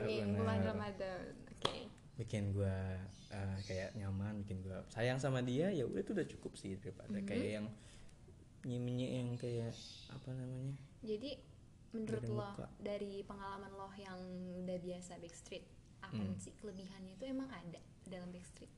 bener. 0.00 0.34
Bulan 0.34 0.60
Ramadan 0.64 1.20
Oke 1.52 1.74
bikin 2.14 2.42
gue 2.50 2.76
eh, 3.30 3.56
kayak 3.62 3.90
nyaman 3.94 4.40
bikin 4.40 4.60
gue 4.60 4.76
sayang 4.88 5.16
sama 5.16 5.40
dia 5.40 5.68
ya 5.68 5.84
udah 5.84 6.00
itu 6.00 6.12
udah 6.12 6.26
cukup 6.26 6.52
sih 6.54 6.74
daripada 6.74 7.12
Mhm. 7.14 7.24
kayak 7.24 7.48
yang 7.54 7.66
nyimnya 8.62 9.08
yang 9.12 9.28
kayak 9.34 9.74
apa 10.08 10.28
namanya 10.30 10.76
Jadi 11.02 11.30
menurut 11.92 12.20
Dari 12.20 12.30
lo 12.30 12.46
muka. 12.46 12.66
dari 12.78 13.12
pengalaman 13.20 13.68
lo 13.70 13.88
yang 13.92 14.16
udah 14.58 14.78
biasa 14.78 15.18
backstreet 15.18 15.64
apa 16.02 16.12
Hmm. 16.18 16.36
sih 16.36 16.52
kelebihannya 16.54 17.14
itu 17.14 17.24
emang 17.24 17.48
ada 17.48 17.78
dalam 18.04 18.28
backstreet? 18.28 18.68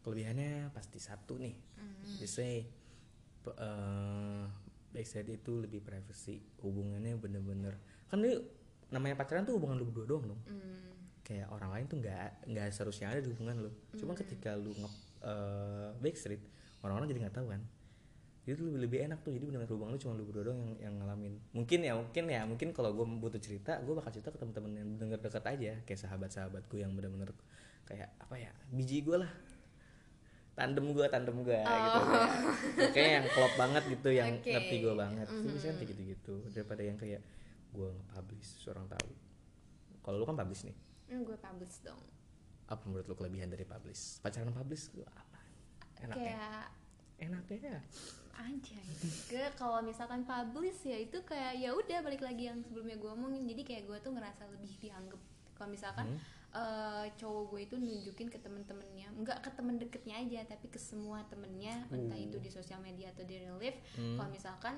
kelebihannya 0.00 0.72
pasti 0.72 0.98
satu 0.98 1.38
nih 1.38 1.54
Hmm. 1.76 2.18
biasanya 2.18 2.66
pe- 3.40 3.54
eh, 3.56 4.44
backside 4.90 5.30
itu 5.32 5.52
lebih 5.58 5.78
privacy 5.78 6.42
hubungannya 6.58 7.14
bener-bener 7.14 7.78
kan 8.06 8.18
ini 8.18 8.34
namanya 8.88 9.14
pacaran 9.14 9.42
tuh 9.42 9.56
hubungan 9.56 9.76
lu 9.76 9.86
berdua 9.86 10.06
doang 10.06 10.26
dong 10.28 10.40
Hmm. 10.44 10.90
kayak 11.22 11.46
orang 11.48 11.70
lain 11.70 11.86
tuh 11.86 11.96
nggak 11.96 12.18
nggak 12.46 12.66
seharusnya 12.68 13.08
ada 13.08 13.20
di 13.20 13.30
hubungan 13.30 13.62
lu 13.62 13.70
cuma 13.94 14.12
ketika 14.12 14.52
lu 14.54 14.74
nge 14.74 14.90
eh, 15.22 15.90
backstreet 15.96 16.42
orang-orang 16.80 17.06
jadi 17.08 17.20
nggak 17.22 17.36
tahu 17.36 17.46
kan 17.48 17.62
itu 18.42 18.58
lebih 18.66 18.80
lebih 18.90 18.98
enak 19.06 19.22
tuh 19.22 19.30
jadi 19.30 19.46
benar 19.46 19.70
hubungan 19.70 19.94
lu 19.94 20.00
cuma 20.02 20.18
lu 20.18 20.26
berdua 20.26 20.50
doang 20.50 20.58
yang 20.58 20.74
yang 20.90 20.94
ngalamin. 20.98 21.38
Mungkin 21.54 21.78
ya 21.86 21.94
mungkin 21.94 22.24
ya 22.26 22.42
mungkin 22.42 22.68
kalau 22.74 22.90
gue 22.90 23.06
butuh 23.06 23.38
cerita 23.38 23.78
gue 23.78 23.94
bakal 23.94 24.10
cerita 24.10 24.34
ke 24.34 24.38
teman-teman 24.42 24.72
yang 24.82 24.88
bener 24.98 25.22
dekat 25.22 25.46
aja. 25.46 25.72
Kayak 25.86 26.00
sahabat-sahabat 26.02 26.66
gue 26.66 26.82
yang 26.82 26.90
bener-bener 26.98 27.30
kayak 27.86 28.10
apa 28.18 28.34
ya 28.34 28.50
biji 28.74 29.06
gue 29.06 29.22
lah. 29.22 29.30
Tandem 30.58 30.90
gue 30.90 31.06
tandem 31.06 31.38
gue 31.38 31.54
gitu 31.54 32.00
kayak, 32.04 32.90
kayak 32.92 33.10
yang 33.22 33.26
klop 33.32 33.52
banget 33.56 33.82
gitu 33.88 34.08
yang 34.12 34.36
Oke. 34.36 34.52
ngerti 34.52 34.74
gue 34.82 34.94
banget. 34.98 35.26
Itu 35.30 35.38
Mhm. 35.38 35.52
biasanya 35.54 35.74
kayak 35.78 35.90
gitu-gitu. 35.94 36.34
Daripada 36.50 36.82
yang 36.82 36.98
kayak 36.98 37.22
gue 37.72 37.88
nge-publish 37.88 38.50
seorang 38.60 38.84
tahu. 38.90 39.10
Kalau 40.02 40.16
lu 40.18 40.26
kan 40.26 40.34
publish 40.34 40.66
nih. 40.66 40.76
Hmm, 41.08 41.22
gue 41.22 41.38
publish 41.38 41.78
dong. 41.86 42.02
Apa 42.66 42.82
menurut 42.90 43.06
lu 43.06 43.14
kelebihan 43.14 43.48
dari 43.48 43.62
publish? 43.62 44.18
Pacaran 44.18 44.50
publish 44.50 44.90
itu 44.90 45.00
apa? 45.06 45.38
Enaknya 46.02 46.18
kayak 46.18 46.66
enaknya 47.22 47.78
aja 48.34 48.80
gue 49.28 49.46
kalau 49.54 49.80
misalkan 49.80 50.22
publish 50.22 50.84
ya 50.84 50.96
itu 50.96 51.20
kayak 51.22 51.56
ya 51.56 51.70
udah 51.70 51.98
balik 52.00 52.20
lagi 52.20 52.46
yang 52.46 52.60
sebelumnya 52.60 52.96
gue 52.96 53.10
omongin 53.10 53.44
jadi 53.44 53.62
kayak 53.62 53.82
gue 53.84 53.98
tuh 54.00 54.12
ngerasa 54.12 54.42
lebih 54.48 54.72
dianggap 54.78 55.20
kalau 55.52 55.68
misalkan 55.68 56.06
Hmm. 56.08 56.20
eh, 56.52 57.06
cowok 57.16 57.42
gue 57.48 57.60
itu 57.62 57.74
nunjukin 57.76 58.28
ke 58.28 58.36
temen-temennya 58.36 59.08
nggak 59.14 59.38
ke 59.40 59.50
temen 59.52 59.76
deketnya 59.76 60.16
aja 60.18 60.40
tapi 60.46 60.68
ke 60.68 60.76
semua 60.76 61.24
temennya 61.24 61.88
entah 61.88 62.12
Uh. 62.14 62.26
itu 62.26 62.36
di 62.36 62.48
sosial 62.48 62.76
media 62.78 63.08
atau 63.08 63.22
di 63.22 63.36
real 63.36 63.56
life 63.56 63.80
Hmm. 63.94 64.16
kalau 64.16 64.28
misalkan 64.28 64.76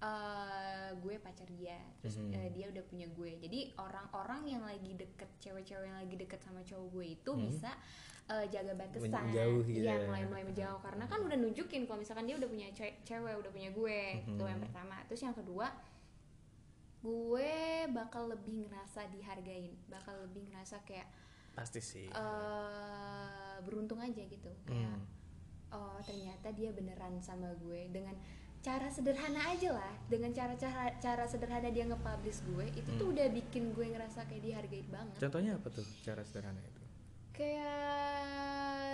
eh, 0.00 0.90
gue 0.94 1.16
pacar 1.16 1.48
dia 1.50 1.80
terus 1.98 2.20
Mhm. 2.20 2.28
eh, 2.30 2.48
dia 2.52 2.68
udah 2.68 2.84
punya 2.84 3.08
gue 3.08 3.40
jadi 3.40 3.72
orang-orang 3.74 4.42
yang 4.46 4.62
lagi 4.62 4.92
deket 4.92 5.30
cewek-cewek 5.40 5.86
yang 5.86 5.96
lagi 5.96 6.12
deket 6.14 6.40
sama 6.40 6.60
cowok 6.60 6.88
gue 6.92 7.06
itu 7.14 7.30
Hmm. 7.32 7.40
bisa 7.42 7.72
eh, 8.26 8.46
jaga 8.48 8.72
batasan. 8.72 9.12
Menjauh 9.12 9.60
gitu 9.62 9.80
Iya, 9.80 9.94
ya. 9.94 10.06
mulai 10.06 10.24
mulai 10.24 10.44
menjauh. 10.44 10.80
Karena 10.80 11.04
kan 11.04 11.20
udah 11.20 11.36
nunjukin 11.36 11.84
kalau 11.84 11.98
misalkan 11.98 12.24
dia 12.24 12.34
udah 12.34 12.46
punya 12.46 12.68
ce- 12.70 12.96
cewek 13.02 13.34
udah 13.34 13.50
punya 13.50 13.68
gue. 13.70 14.00
Itu 14.24 14.38
Mhm. 14.38 14.48
yang 14.48 14.60
pertama. 14.60 14.96
Terus 15.04 15.20
yang 15.22 15.34
kedua 15.34 15.66
gue 17.00 17.52
bakal 17.90 18.28
lebih 18.28 18.64
ngerasa 18.64 19.10
dihargain. 19.10 19.76
Bakal 19.86 20.24
lebih 20.24 20.48
ngerasa 20.48 20.80
kayak 20.82 21.04
pasti 21.52 21.78
sih. 21.78 22.08
eh 22.08 23.54
beruntung 23.60 24.00
aja 24.00 24.18
gitu. 24.20 24.50
Kayak 24.64 24.88
Hmm. 24.90 25.04
oh 25.70 25.98
ternyata 26.00 26.48
dia 26.50 26.72
beneran 26.72 27.20
sama 27.20 27.52
gue. 27.58 27.86
Dengan 27.88 28.16
cara 28.58 28.88
sederhana 28.88 29.52
aja 29.52 29.70
lah. 29.70 29.92
Dengan 30.06 30.32
cara 30.32 30.56
cara 30.56 30.96
cara 30.96 31.24
sederhana 31.24 31.68
dia 31.68 31.84
nge-publish 31.84 32.40
gue 32.46 32.66
itu 32.72 32.88
tuh 32.90 33.04
Hmm. 33.04 33.14
udah 33.14 33.26
bikin 33.30 33.70
gue 33.70 33.86
ngerasa 33.86 34.24
kayak 34.24 34.42
dihargain 34.42 34.88
banget. 34.88 35.16
Contohnya 35.20 35.52
apa 35.54 35.68
tuh 35.68 35.84
cara 36.00 36.24
sederhana 36.24 36.58
itu 36.58 36.80
kayak 37.34 37.74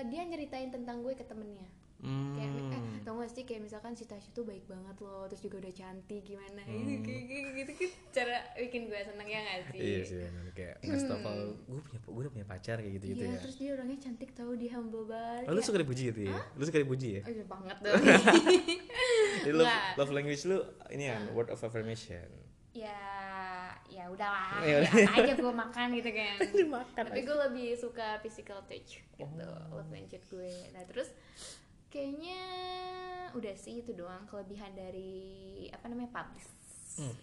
dia 0.06 0.22
nyeritain 0.24 0.68
tentang 0.68 1.00
gue 1.00 1.12
ke 1.12 1.22
temennya 1.22 1.68
kayak 2.00 2.48
eh 2.66 2.80
Hmm. 2.80 2.96
tau 3.04 3.16
gak 3.16 3.28
sih 3.30 3.44
kayak 3.44 3.60
misalkan 3.62 3.92
si 3.92 4.04
Tasya 4.04 4.28
tuh 4.30 4.42
baik 4.42 4.64
banget 4.64 4.96
loh 4.98 5.24
terus 5.24 5.40
juga 5.40 5.56
udah 5.58 5.68
cantik 5.70 6.20
gimana 6.22 6.60
Hmm. 6.62 6.72
gitu 6.80 7.00
kayak 7.06 7.24
kayak 7.26 7.44
gitu 7.54 7.72
kan 7.74 7.90
cara 8.10 8.36
bikin 8.58 8.82
gue 8.86 9.00
seneng 9.02 9.24
ya 9.26 9.40
gak 9.42 9.60
sih 9.66 9.78
Iya 9.78 10.00
sih 10.02 10.16
bener. 10.18 10.44
kayak 10.50 10.74
ngasih 10.80 11.06
tau 11.06 11.18
kalau 11.18 11.46
gue 11.58 11.80
punya 11.82 12.00
gue 12.02 12.12
udah 12.18 12.32
punya 12.32 12.46
pacar 12.46 12.76
kayak 12.78 12.92
gitu 12.94 13.04
gitu 13.06 13.22
Iya, 13.22 13.28
ya. 13.30 13.38
terus 13.38 13.56
dia 13.56 13.70
orangnya 13.70 13.98
cantik 13.98 14.30
tau 14.32 14.52
dia 14.54 14.70
humble 14.74 15.04
banget 15.04 15.44
Oh, 15.44 15.52
lu 15.52 15.60
suka 15.60 15.78
dipuji 15.78 16.02
gitu 16.08 16.20
ya? 16.26 16.38
Lu 16.50 16.62
suka 16.62 16.78
dipuji 16.78 17.08
ya? 17.14 17.22
Oh, 17.22 17.30
iya 17.30 17.44
banget 17.46 17.76
dong 17.84 18.00
Jadi 19.40 19.52
love, 19.54 19.76
love 19.96 20.12
language 20.14 20.42
lu 20.46 20.58
ini 20.90 21.04
kan 21.06 21.22
word 21.30 21.48
of 21.48 21.60
affirmation. 21.60 22.24
ya 22.70 23.19
ya 24.00 24.06
udahlah 24.08 24.60
Ya 24.60 24.76
ya, 24.80 24.90
aja 25.06 25.32
gue 25.34 25.52
makan 25.54 25.88
gitu 25.92 26.10
kan 26.10 26.36
Dimakan 26.56 27.02
tapi 27.04 27.20
gue 27.20 27.36
lebih 27.42 27.68
suka 27.74 28.16
physical 28.18 28.64
touch 28.64 29.04
gitu 29.12 29.28
Oh. 29.36 29.76
love 29.76 29.88
language 29.88 30.24
gue 30.26 30.52
nah 30.70 30.80
terus 30.84 31.12
kayaknya 31.86 32.40
udah 33.30 33.54
sih 33.54 33.78
itu 33.78 33.92
doang 33.92 34.24
kelebihan 34.24 34.72
dari 34.72 35.12
apa 35.68 35.86
namanya 35.86 36.10
publish 36.12 36.48
Hmm. 36.92 37.16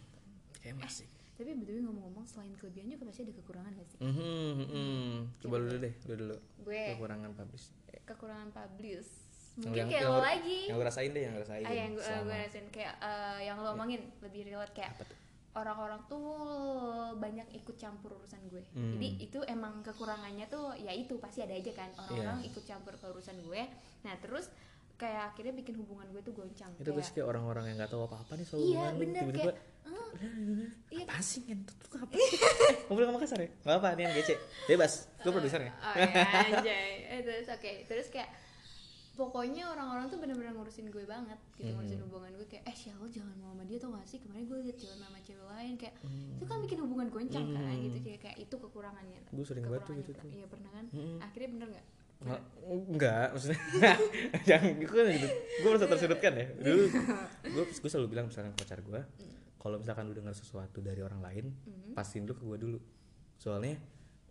Kayak 0.58 0.80
masih. 0.80 1.06
tapi 1.36 1.54
betul 1.54 1.82
ngomong-ngomong 1.82 2.26
selain 2.26 2.50
kelebihan 2.56 2.90
juga 2.90 3.06
pasti 3.06 3.22
ada 3.22 3.34
kekurangan 3.36 3.72
gak 3.72 3.88
sih 3.88 4.00
Mhm, 4.00 4.54
mhm. 4.58 5.14
Coba 5.38 5.56
lu 5.56 5.66
dulu 5.68 5.80
deh, 5.80 5.94
lu 6.04 6.14
dulu. 6.18 6.38
gue 6.64 6.82
Kekurangan 6.92 7.32
publish. 7.32 7.66
kekurangan 8.04 8.50
publish 8.50 9.10
Yang- 9.54 9.62
mungkin 9.64 9.78
yang- 9.78 9.90
kayak 9.92 10.02
yang 10.02 10.10
lo 10.10 10.22
lagi 10.24 10.60
Yang 10.64 10.78
lu 10.78 10.84
rasain 10.84 11.10
deh, 11.12 11.22
yang 11.22 11.34
lu 11.34 11.42
rasain. 11.42 11.62
ah 11.62 11.74
yang 11.76 11.90
gue 11.92 12.04
gue 12.06 12.38
rasain 12.40 12.66
kayak 12.68 12.94
eh, 12.98 13.40
yang 13.44 13.58
lo 13.58 13.70
omongin 13.72 14.02
lebih 14.20 14.42
relate 14.46 14.74
kayak 14.74 14.92
Apa 14.92 15.04
tuh? 15.04 15.18
Orang-orang 15.58 16.00
tuh 16.06 16.24
banyak 17.14 17.48
ikut 17.54 17.76
campur 17.76 18.14
urusan 18.14 18.40
gue 18.46 18.62
Hmm. 18.70 18.94
jadi 18.94 19.08
itu 19.20 19.40
emang 19.46 19.82
kekurangannya 19.82 20.46
tuh 20.48 20.72
ya 20.76 20.92
itu 20.92 21.18
pasti 21.18 21.42
ada 21.42 21.52
aja 21.52 21.72
kan 21.74 21.90
orang-orang 22.00 22.38
Iya. 22.40 22.48
ikut 22.48 22.64
campur 22.64 22.94
ke 22.94 23.06
urusan 23.06 23.38
gue 23.42 23.62
nah 24.02 24.14
terus 24.18 24.48
kayak 24.96 25.30
akhirnya 25.30 25.54
bikin 25.54 25.76
hubungan 25.76 26.06
gue 26.08 26.22
tuh 26.22 26.34
goncang 26.34 26.74
Itu 26.76 26.90
kayak 26.90 27.06
kayak 27.12 27.28
orang-orang 27.28 27.64
yang 27.68 27.78
gak 27.78 27.92
tahu 27.92 28.02
apa-apa 28.04 28.34
nih 28.34 28.46
soal 28.46 28.62
iya 28.62 28.70
hubungan 28.88 28.94
bener 28.98 29.22
Tiba-tiba, 29.24 29.44
kayak 29.44 29.58
"Hah? 29.84 30.10
Iya. 30.90 31.04
apa 31.06 31.16
sih 31.22 31.42
ngentut 31.44 31.78
tuh 31.80 31.90
apa? 31.96 32.12
eh, 32.12 32.32
ngobrol 32.90 33.06
sama 33.08 33.20
kasar 33.20 33.40
ya? 33.40 33.50
Gak 33.62 33.76
apa, 33.78 33.88
nih 33.94 34.04
yang 34.04 34.14
gece. 34.16 34.36
Bebas, 34.66 34.94
gue 35.16 35.32
produsernya. 35.32 35.72
oh 35.72 35.94
ya 35.96 36.08
anjay 36.50 36.90
Eh, 37.08 37.20
terus 37.22 37.48
oke 37.48 37.72
terus 37.86 38.08
kayak 38.10 38.30
pokoknya 39.18 39.66
orang-orang 39.68 40.06
tuh 40.08 40.18
bener-bener 40.18 40.54
ngurusin 40.54 40.88
gue 40.88 41.04
banget 41.04 41.36
gitu 41.52 41.66
Hmm. 41.66 41.76
ngurusin 41.76 42.00
hubungan 42.00 42.32
gue 42.32 42.48
kayak 42.48 42.64
eh 42.64 42.78
lo 42.94 43.08
jangan 43.08 43.34
mau 43.36 43.50
sama 43.50 43.64
dia 43.64 43.78
tau 43.78 43.90
gak 43.92 44.06
sih 44.06 44.20
kemarin 44.20 44.46
gue 44.46 44.58
liat 44.62 44.78
jalan 44.78 45.00
sama 45.02 45.20
cewek 45.20 45.48
lain 45.48 45.74
kayak 45.76 45.96
Hmm. 46.00 46.38
itu 46.38 46.46
kan 46.46 46.58
bikin 46.62 46.78
hubungan 46.80 47.08
goncang 47.08 47.46
kan 47.50 47.66
Hmm. 47.68 47.84
gitu 47.84 47.98
kayak 48.00 48.20
kayak 48.22 48.38
itu 48.40 48.56
kekurangannya 48.56 49.20
Gue 49.28 49.44
sering 49.44 49.66
banget 49.66 49.84
tuh 49.84 49.94
gitu 49.98 50.12
tuh. 50.14 50.30
iya 50.30 50.46
pernah 50.46 50.70
kan 50.70 50.86
Hmm. 50.88 51.18
akhirnya 51.20 51.50
bener 51.52 51.68
nggak 51.72 51.88
Nggak, 52.18 52.42
enggak 52.66 53.28
maksudnya 53.30 53.60
yang 54.48 54.64
gue 54.76 54.90
kan 54.92 55.06
gitu 55.12 55.28
gue 55.30 55.68
merasa 55.68 55.86
tersudutkan 55.88 56.34
ya 56.34 56.46
dulu 56.64 56.84
gue 57.44 57.64
gue 57.68 57.90
selalu 57.90 58.08
bilang 58.08 58.26
misalkan 58.26 58.52
ke 58.52 58.60
pacar 58.60 58.80
gue 58.80 59.02
kalau 59.58 59.78
misalkan 59.78 60.06
lu 60.06 60.14
dengar 60.14 60.34
sesuatu 60.34 60.80
dari 60.80 60.98
orang 61.00 61.20
lain 61.20 61.46
Mhm. 61.60 61.94
pastiin 61.94 62.24
dulu 62.24 62.36
ke 62.36 62.44
gue 62.44 62.58
dulu 62.60 62.78
soalnya 63.36 63.78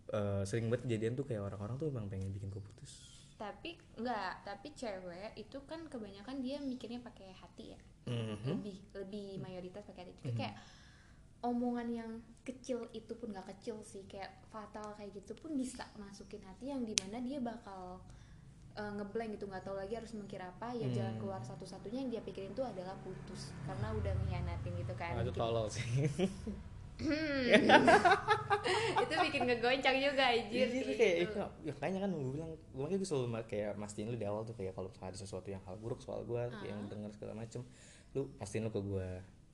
eh, 0.07 0.43
sering 0.43 0.67
banget 0.67 0.83
kejadian 0.83 1.13
tuh 1.13 1.23
kayak 1.23 1.39
orang-orang 1.41 1.75
tuh 1.77 1.87
emang 1.87 2.07
pengen 2.07 2.27
bikin 2.29 2.47
gue 2.47 2.59
putus 2.59 3.06
tapi 3.37 3.77
enggak 3.95 4.41
tapi 4.41 4.73
cewek 4.73 5.37
itu 5.37 5.57
kan 5.63 5.85
kebanyakan 5.85 6.41
dia 6.41 6.57
mikirnya 6.57 6.99
pakai 6.99 7.29
hati 7.31 7.73
ya. 7.73 7.79
Mhm. 8.07 8.63
lebih 8.63 8.77
lebih 8.95 9.27
mayoritas 9.37 9.85
pakai 9.85 10.07
hati. 10.07 10.13
Jadi 10.23 10.33
kayak 10.33 10.55
omongan 11.39 11.87
yang 11.87 12.09
kecil 12.41 12.89
itu 12.91 13.13
pun 13.13 13.29
nggak 13.29 13.53
kecil 13.53 13.77
sih. 13.83 14.07
Kayak 14.07 14.33
fatal 14.47 14.95
kayak 14.95 15.13
gitu 15.13 15.35
pun 15.35 15.53
bisa 15.53 15.85
masukin 15.95 16.41
hati 16.41 16.71
yang 16.71 16.81
di 16.81 16.95
mana 16.97 17.19
dia 17.19 17.37
bakal 17.37 17.99
uh, 18.73 18.91
ngeblank 18.95 19.35
gitu. 19.35 19.45
Nggak 19.45 19.67
tahu 19.67 19.75
lagi 19.75 19.93
harus 19.93 20.15
mikir 20.15 20.39
apa. 20.39 20.71
Ya 20.73 20.87
jalan 20.89 21.13
Hmm. 21.13 21.21
keluar 21.21 21.41
satu-satunya 21.43 22.07
yang 22.07 22.11
dia 22.11 22.21
pikirin 22.23 22.55
tuh 22.55 22.63
adalah 22.63 22.95
putus. 23.03 23.51
Karena 23.67 23.91
udah 23.91 24.13
ngehianatin 24.17 24.73
gitu 24.73 24.93
kan. 24.95 25.13
Ah, 25.13 25.21
itu 25.21 25.35
tolol 25.35 25.67
sih 25.67 25.83
itu 29.03 29.13
bikin 29.29 29.41
ngegoncang 29.45 29.95
juga 29.97 30.25
Iya 30.33 30.65
anjir 30.65 30.83
kayak 30.83 30.97
kayak 30.97 31.15
gitu. 31.21 31.29
itu. 31.29 31.37
Ya, 31.63 31.73
kayaknya 31.77 31.99
kan 32.03 32.09
gue 32.11 32.31
bilang 32.33 32.49
gue 32.53 32.79
makanya 32.81 32.97
gue 32.99 33.07
selalu 33.07 33.25
kayak 33.45 33.71
mastiin 33.77 34.07
lu 34.09 34.17
di 34.17 34.25
awal 34.25 34.41
tuh 34.43 34.53
kayak 34.53 34.73
kalau 34.73 34.89
misalnya 34.89 35.09
ada 35.13 35.19
sesuatu 35.19 35.47
yang 35.47 35.61
hal 35.63 35.75
buruk 35.77 35.99
soal 36.01 36.23
gue 36.23 36.41
yang 36.65 36.77
dengar 36.87 37.09
segala 37.13 37.33
macem 37.33 37.61
lu 38.11 38.27
pastiin 38.35 38.65
lu 38.65 38.69
ke 38.69 38.79
gue 38.81 39.07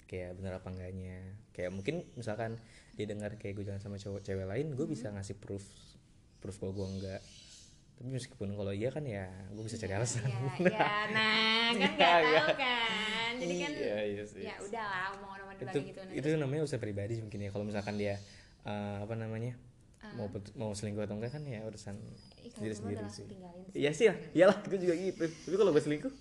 kayak 0.08 0.30
bener 0.38 0.52
apa 0.56 0.68
enggaknya. 0.70 1.18
Kayak 1.52 1.70
mungkin 1.74 1.96
misalkan 2.14 2.58
dia 2.94 3.06
dengar 3.06 3.34
kayak 3.36 3.54
gue 3.58 3.66
jalan 3.66 3.82
sama 3.82 3.98
cowok 3.98 4.22
cewek 4.22 4.46
lain 4.46 4.74
gue 4.74 4.86
bisa 4.86 5.10
ngasih 5.10 5.36
proof 5.36 5.64
proof 6.40 6.56
kalau 6.58 6.74
gue 6.74 6.88
enggak. 6.88 7.22
Tapi 7.94 8.10
meskipun 8.10 8.50
kalau 8.54 8.74
iya 8.74 8.90
kan 8.90 9.04
ya 9.04 9.30
gue 9.52 9.62
bisa 9.62 9.78
cari 9.78 9.94
alasan. 9.94 10.26
ya, 10.26 10.34
ya 10.74 10.90
nah 11.12 11.70
kan 11.72 11.76
Iya, 11.76 12.14
iya. 12.24 12.42
tahu 12.42 12.58
kan 12.58 13.23
jadi 13.36 13.56
kan 13.58 13.72
Iya, 13.74 13.98
iya 14.06 14.24
sih. 14.24 14.42
ya 14.42 14.56
udahlah 14.60 15.06
omongan-omongan 15.16 15.58
itu 15.64 15.80
gitu 15.86 16.00
nah, 16.00 16.14
itu 16.14 16.28
namanya 16.36 16.62
urusan 16.62 16.80
pribadi 16.80 17.14
mungkin 17.20 17.40
ya 17.40 17.50
kalau 17.50 17.64
misalkan 17.64 17.96
dia 17.96 18.16
eh, 18.62 18.98
apa 19.00 19.14
namanya 19.14 19.54
mau 20.12 20.28
put- 20.28 20.52
mau 20.54 20.72
selingkuh 20.72 21.02
atau 21.02 21.16
enggak 21.16 21.32
kan 21.32 21.44
ya 21.44 21.64
urusan 21.64 21.96
kalau 22.52 22.76
sendiri 22.76 23.08
sih. 23.08 23.24
Iya 23.74 23.92
sih 23.92 24.06
ya, 24.06 24.14
iyalah 24.34 24.60
gue 24.62 24.76
juga 24.78 24.94
gitu. 24.94 25.24
Tapi 25.26 25.56
kalau 25.56 25.72
gue 25.72 25.80
selingkuh, 25.80 26.14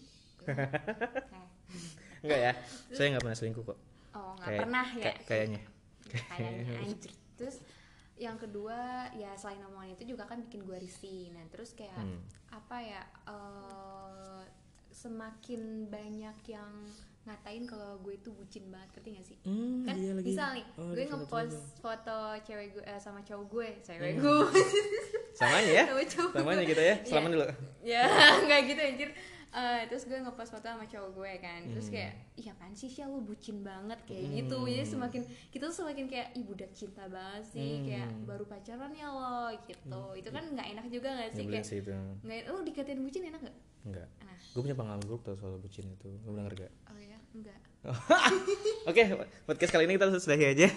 enggak 2.22 2.40
ya. 2.40 2.52
Saya 2.88 3.06
nggak 3.10 3.22
pernah 3.22 3.36
selingkuh 3.36 3.64
kok. 3.64 3.78
oh 4.12 4.32
nggak 4.34 4.46
Kayak- 4.46 4.62
pernah 4.62 4.86
ya 4.86 5.02
kayak- 5.02 5.20
kayaknya. 5.24 5.60
kayaknya 6.28 6.64
anjir 6.84 7.12
terus 7.34 7.56
yang 8.14 8.36
kedua 8.36 8.78
ya 9.12 9.32
selain 9.34 9.64
omongan 9.64 9.92
itu 9.92 10.04
juga 10.06 10.24
kan 10.26 10.38
bikin 10.38 10.62
gue 10.62 10.78
risih 10.78 11.32
nah 11.32 11.42
terus 11.48 11.72
kayak 11.72 11.96
Hmm. 11.96 12.20
apa 12.50 12.76
ya 12.78 13.00
eh, 13.26 14.41
semakin 15.02 15.62
banyak 15.86 16.36
yang 16.48 16.70
ngatain 17.22 17.62
kalau 17.64 17.98
gue 17.98 18.14
itu 18.14 18.30
bucin 18.30 18.66
banget 18.66 18.88
ngerti 18.92 19.08
gak 19.12 19.24
sih 19.24 19.38
Hmm, 19.42 19.82
kan 19.82 19.94
iya 19.94 20.10
lagi. 20.12 20.26
misal 20.28 20.48
nih 20.52 20.66
Oh, 20.74 20.90
gue 20.90 21.04
ngepost 21.04 21.54
foto 21.76 22.18
cewek 22.40 22.68
gue 22.72 22.82
eh, 22.84 22.98
sama 22.98 23.20
cowok 23.20 23.46
gue 23.48 23.68
cewek 23.80 24.12
Hmm. 24.12 24.22
gue 24.22 24.38
Samanya 25.32 25.72
ya. 25.72 25.84
sama 25.86 26.02
cowok 26.04 26.30
gue. 26.36 26.66
kita 26.68 26.82
ya. 26.82 26.94
Iya. 26.94 27.06
Selamat 27.06 27.30
dulu. 27.32 27.46
ya 27.92 28.02
nggak 28.42 28.60
gitu 28.64 28.80
anjir 28.80 29.10
Eh, 29.52 29.84
terus 29.84 30.04
gue 30.04 30.16
ngepost 30.16 30.48
foto 30.50 30.64
sama 30.64 30.82
cowok 30.82 31.10
gue 31.12 31.32
kan 31.38 31.60
terus 31.68 31.86
Hmm. 31.86 31.94
kayak 31.94 32.12
iya 32.34 32.50
apaan 32.50 32.72
sih 32.72 32.88
Syah 32.88 33.04
lu 33.04 33.20
bucin 33.20 33.60
banget 33.60 34.00
kayak 34.02 34.24
gitu 34.34 34.64
jadi 34.64 34.80
semakin 34.82 35.20
kita 35.52 35.68
tuh 35.68 35.76
semakin 35.78 36.08
kayak 36.08 36.32
ih 36.32 36.40
budak 36.42 36.72
cinta 36.72 37.04
banget 37.04 37.44
sih 37.46 37.72
Hmm. 37.74 37.84
kayak 37.84 38.08
baru 38.24 38.44
pacaran 38.44 38.92
ya 38.92 39.06
lo 39.06 39.52
gitu 39.60 40.02
itu 40.16 40.28
kan 40.28 40.44
nggak 40.48 40.68
enak 40.72 40.86
juga 40.88 41.08
gak 41.14 41.30
sih 41.30 41.44
kayak 41.46 41.66
sih 41.66 41.78
itu. 41.78 41.92
nggak 41.92 42.48
lu 42.48 42.64
dikatain 42.64 42.96
bucin 42.98 43.28
enak 43.28 43.40
gak 43.42 43.56
Enggak. 43.82 44.08
nah 44.20 44.38
Gue 44.48 44.60
punya 44.62 44.72
pengalaman 44.74 45.02
buruk 45.02 45.20
tau 45.20 45.34
soal 45.34 45.58
bucin 45.58 45.84
itu. 45.84 46.08
Gue 46.14 46.30
pernah 46.30 46.46
ngerti 46.46 46.60
gak? 46.62 46.74
oh 46.88 46.96
ya 46.96 47.11
enggak. 47.32 47.60
Oke, 48.88 49.02
podcast 49.42 49.70
kali 49.70 49.84
ini 49.84 49.96
kita 49.96 50.14
sudahi 50.14 50.54
aja. 50.54 50.68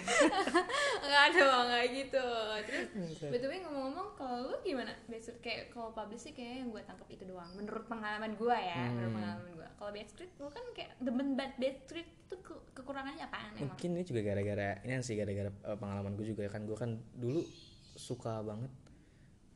enggak 1.06 1.22
ada 1.30 1.44
nggak 1.64 1.84
gitu. 1.94 2.26
Terus 2.66 2.86
betul 3.30 3.48
ngomong-ngomong 3.62 4.08
kalau 4.14 4.50
lu 4.50 4.56
gimana? 4.60 4.90
Besok 5.06 5.38
kayak 5.38 5.70
kalau 5.70 5.94
publish 5.94 6.26
sih 6.26 6.32
kayak 6.32 6.60
yang 6.60 6.68
gue 6.68 6.82
tangkap 6.82 7.06
itu 7.06 7.22
doang 7.24 7.46
menurut 7.54 7.86
pengalaman 7.86 8.34
gue 8.34 8.56
ya 8.56 8.90
menurut 8.90 9.06
Hmm. 9.06 9.16
pengalaman 9.16 9.48
gue 9.54 9.68
kalau 9.76 9.90
Backstreet 9.92 10.32
lu 10.36 10.48
kan 10.48 10.64
kayak 10.72 10.90
demen 10.98 11.28
bad 11.34 11.52
Backstreet 11.56 12.08
itu 12.26 12.36
ke- 12.40 12.64
kekurangannya 12.74 13.22
apaan 13.22 13.54
emang? 13.54 13.70
Mungkin 13.70 13.88
ini 13.94 14.02
juga 14.02 14.20
gara-gara 14.24 14.68
ini 14.82 14.92
sih 15.00 15.14
gara-gara 15.14 15.50
eh, 15.52 15.78
pengalaman 15.78 16.12
gue 16.14 16.26
juga 16.26 16.42
kan 16.48 16.66
gue 16.66 16.74
kan 16.74 16.90
dulu 17.14 17.46
suka 17.94 18.42
banget 18.42 18.72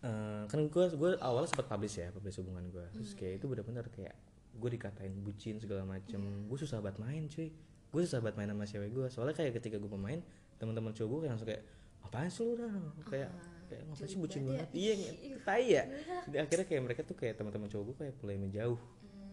eh, 0.01 0.43
kan 0.47 0.61
gue 0.65 0.85
gue 0.89 1.11
awalnya 1.19 1.51
sempat 1.51 1.67
publish 1.67 1.99
ya 1.99 2.09
publish 2.11 2.39
hubungan 2.39 2.63
gue 2.69 2.85
terus 2.95 3.13
kayak 3.13 3.43
itu 3.43 3.47
bener-bener 3.47 3.85
kayak 3.91 4.15
gue 4.53 4.71
dikatain 4.71 5.15
bucin 5.21 5.57
segala 5.59 5.85
macem. 5.85 6.21
Gue 6.47 6.59
susah 6.59 6.81
banget 6.81 6.99
main 6.99 7.25
cuy. 7.27 7.49
Gue 7.91 8.01
susah 8.07 8.23
banget 8.23 8.37
main 8.39 8.51
sama 8.51 8.65
cewek 8.65 8.91
gue 8.91 9.07
soalnya 9.11 9.35
kayak 9.35 9.59
ketika 9.59 9.77
gue 9.77 9.91
pemain 9.91 10.21
teman-teman 10.57 10.93
cowok 10.95 11.09
gue 11.09 11.19
kayak 11.21 11.33
langsung 11.35 11.49
kayak 11.49 11.63
apaan 12.01 12.29
sih 12.29 12.43
lu 12.45 12.53
udah 12.57 12.71
kayak 13.07 13.31
kayak 13.67 13.83
ngapain 13.87 14.09
sih 14.09 14.19
bucin 14.19 14.43
banget? 14.47 14.69
Iya 14.73 14.93
tai 15.43 15.65
ya. 15.69 15.83
Jadi 16.27 16.37
akhirnya 16.39 16.67
kayak 16.67 16.83
mereka 16.87 17.01
tuh 17.03 17.17
kayak 17.19 17.35
teman-teman 17.39 17.67
cowok 17.67 17.85
gue 17.87 17.97
kayak 18.03 18.15
mulai 18.23 18.37
menjauh. 18.39 18.79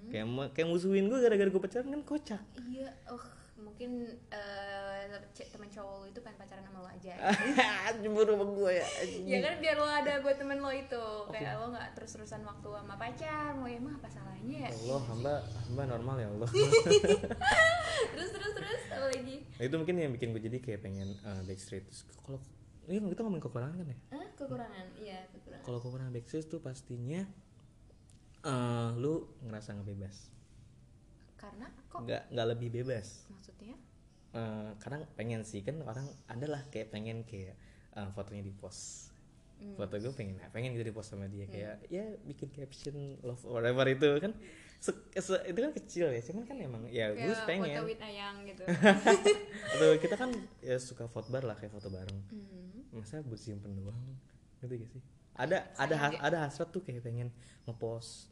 Kayak 0.07 0.25
ma- 0.25 0.51
kayak 0.55 0.67
musuhin 0.71 1.05
gue 1.05 1.19
gara-gara 1.19 1.49
gue 1.51 1.61
pacaran 1.61 1.87
kan 1.91 2.01
kocak. 2.01 2.41
Iya 2.65 2.89
oh 3.11 3.23
mungkin 3.57 4.05
eh, 4.29 5.03
c- 5.33 5.49
teman 5.49 5.65
cowok 5.67 5.93
lo 5.97 6.05
itu 6.05 6.19
pengen 6.21 6.37
pacaran 6.37 6.61
sama 6.61 6.79
lo 6.85 6.89
aja. 6.89 7.13
Cemburu 8.03 8.37
sama 8.37 8.45
gue 8.47 8.71
ya 8.77 8.87
ya 9.25 9.37
kan 9.41 9.53
biar 9.57 9.75
lo 9.75 9.89
ada 9.89 10.13
buat 10.21 10.37
temen 10.37 10.61
lo 10.61 10.69
itu. 10.69 11.05
Kayak 11.33 11.57
lo 11.57 11.73
nggak 11.73 11.89
terus-terusan 11.97 12.41
waktu 12.43 12.69
sama 12.69 12.95
pacar. 12.95 13.57
Mau 13.57 13.65
emang 13.65 13.97
apa 13.97 14.07
salahnya? 14.07 14.69
Ya 14.69 14.71
Allah 14.71 15.01
hamba 15.09 15.33
hamba 15.65 15.83
normal 15.89 16.15
ya 16.17 16.27
Allah. 16.29 16.49
Terus 18.13 18.29
terus 18.29 18.51
terus 18.53 18.81
apa 18.93 19.09
lagi? 19.09 19.41
Nah, 19.57 19.63
itu 19.65 19.75
mungkin 19.75 19.95
yang 19.97 20.11
bikin 20.13 20.29
gue 20.29 20.41
jadi 20.43 20.57
kayak 20.61 20.85
pengen 20.85 21.17
uh, 21.25 21.41
backstreet. 21.43 21.89
Terus 21.89 22.05
kalau 22.21 22.37
ini 22.85 23.09
kita 23.09 23.25
ngomongin 23.25 23.43
kekurangan 23.43 23.75
kan 23.75 23.87
ya? 23.89 23.97
Hah? 24.13 24.27
kekurangan? 24.37 24.85
Iya 24.95 25.19
kekurangan. 25.33 25.65
Kalau 25.65 25.79
kekurangan 25.81 26.13
backstreet 26.13 26.45
tuh 26.45 26.61
pastinya 26.61 27.21
eh 28.45 28.89
lu 28.95 29.25
ngerasa 29.43 29.73
nggak 29.73 29.89
bebas 29.89 30.29
karena 31.37 31.69
kok 31.87 32.01
nggak 32.01 32.23
nggak 32.29 32.47
lebih 32.49 32.69
bebas. 32.73 33.29
Maksudnya? 33.29 33.75
Eh, 34.29 34.69
kadang 34.77 35.05
pengen 35.13 35.41
sih 35.41 35.61
kan 35.61 35.79
orang 35.81 36.05
ada 36.25 36.45
lah 36.47 36.61
kayak 36.67 36.89
pengen 36.89 37.23
kayak 37.23 37.55
eh, 37.93 38.09
fotonya 38.11 38.41
di 38.41 38.51
post. 38.51 39.13
Hmm. 39.57 39.73
foto 39.73 39.97
gue 39.97 40.13
pengen 40.13 40.37
pengen 40.51 40.69
gitu 40.71 40.83
di 40.83 40.91
post 40.91 41.09
sama 41.11 41.25
dia. 41.25 41.45
Kayak 41.45 41.81
ya 41.87 42.05
bikin 42.23 42.49
caption 42.51 42.93
love 43.21 43.41
whatever 43.43 43.85
itu 43.85 44.05
kan. 44.19 44.33
Se- 44.77 44.93
se- 45.15 45.41
itu 45.43 45.57
kan 45.57 45.73
kecil 45.73 46.13
ya 46.13 46.21
cuman 46.21 46.45
kan 46.45 46.57
emang 46.59 46.83
ya 46.87 47.09
gue 47.09 47.25
kayak 47.25 47.47
pengen. 47.47 47.73
foto 47.73 47.81
with 47.83 48.03
ayang 48.03 48.35
gitu. 48.45 48.61
Atau 49.73 49.89
kita 49.97 50.15
kan 50.15 50.29
ya 50.59 50.77
suka 50.77 51.05
foto 51.05 51.29
bar 51.29 51.41
lah 51.41 51.57
kayak 51.57 51.73
foto 51.73 51.89
bareng. 51.89 52.21
Hmm. 52.29 52.85
masa 52.93 53.21
buat 53.21 53.37
simpen 53.37 53.73
doang? 53.73 53.97
Gitu 54.61 54.73
gak 54.75 54.89
sih? 54.91 55.01
Ada 55.33 55.69
ada 55.73 55.95
has- 55.97 56.17
ada 56.19 56.37
hasrat 56.45 56.69
tuh 56.69 56.81
kayak 56.81 57.01
pengen 57.01 57.33
ngepost 57.65 58.29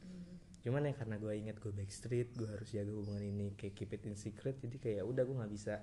cuman 0.66 0.90
ya 0.90 0.98
karena 0.98 1.16
gue 1.16 1.34
inget 1.38 1.62
gue 1.62 1.70
backstreet 1.70 2.34
gue 2.34 2.50
harus 2.50 2.66
jaga 2.68 2.90
hubungan 2.90 3.22
ini 3.22 3.54
kayak 3.54 3.78
keep 3.78 3.94
it 3.94 4.02
in 4.04 4.18
secret 4.18 4.58
jadi 4.58 4.78
kayak 4.82 5.04
udah 5.06 5.22
gue 5.22 5.36
nggak 5.38 5.54
bisa 5.54 5.78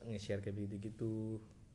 nge-share 0.00 0.40
kayak 0.40 0.56
begitu 0.56 0.76
gitu. 0.82 1.14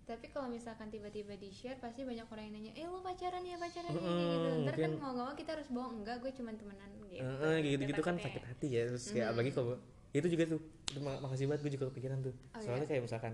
Tapi 0.06 0.34
kalau 0.34 0.50
misalkan 0.50 0.90
tiba-tiba 0.90 1.38
di 1.38 1.54
share 1.54 1.78
pasti 1.78 2.02
banyak 2.02 2.26
orang 2.26 2.50
yang 2.50 2.54
nanya 2.58 2.74
eh 2.74 2.90
lo 2.90 3.06
pacaran 3.06 3.46
ya 3.46 3.62
pacaran 3.62 3.94
ya 3.94 4.02
kayak 4.02 4.26
gitu. 4.26 4.48
Ntar 4.66 4.76
kan 4.76 4.92
mau 4.98 5.12
nggak 5.14 5.26
mau 5.30 5.36
kita 5.38 5.50
harus 5.54 5.70
bohong. 5.70 6.02
Enggak 6.02 6.18
gue 6.26 6.32
cuma 6.34 6.50
temenan 6.58 6.90
gitu. 7.06 7.22
Kayak 7.22 7.62
gitu 7.62 7.84
gitu 7.86 8.02
kan 8.02 8.16
takutnya. 8.18 8.26
sakit 8.26 8.44
hati 8.50 8.68
ya 8.74 8.82
terus 8.90 9.04
kayak 9.14 9.28
apalagi 9.30 9.52
kalau 9.54 9.74
itu 10.10 10.26
juga 10.26 10.44
tuh 10.50 10.60
itu 10.90 11.00
mak- 11.00 11.22
makasih 11.22 11.46
banget 11.46 11.62
gue 11.62 11.72
juga 11.78 11.86
kepikiran 11.94 12.18
tuh. 12.26 12.34
Oh, 12.34 12.62
soalnya 12.66 12.88
kayak 12.90 13.02
misalkan 13.06 13.34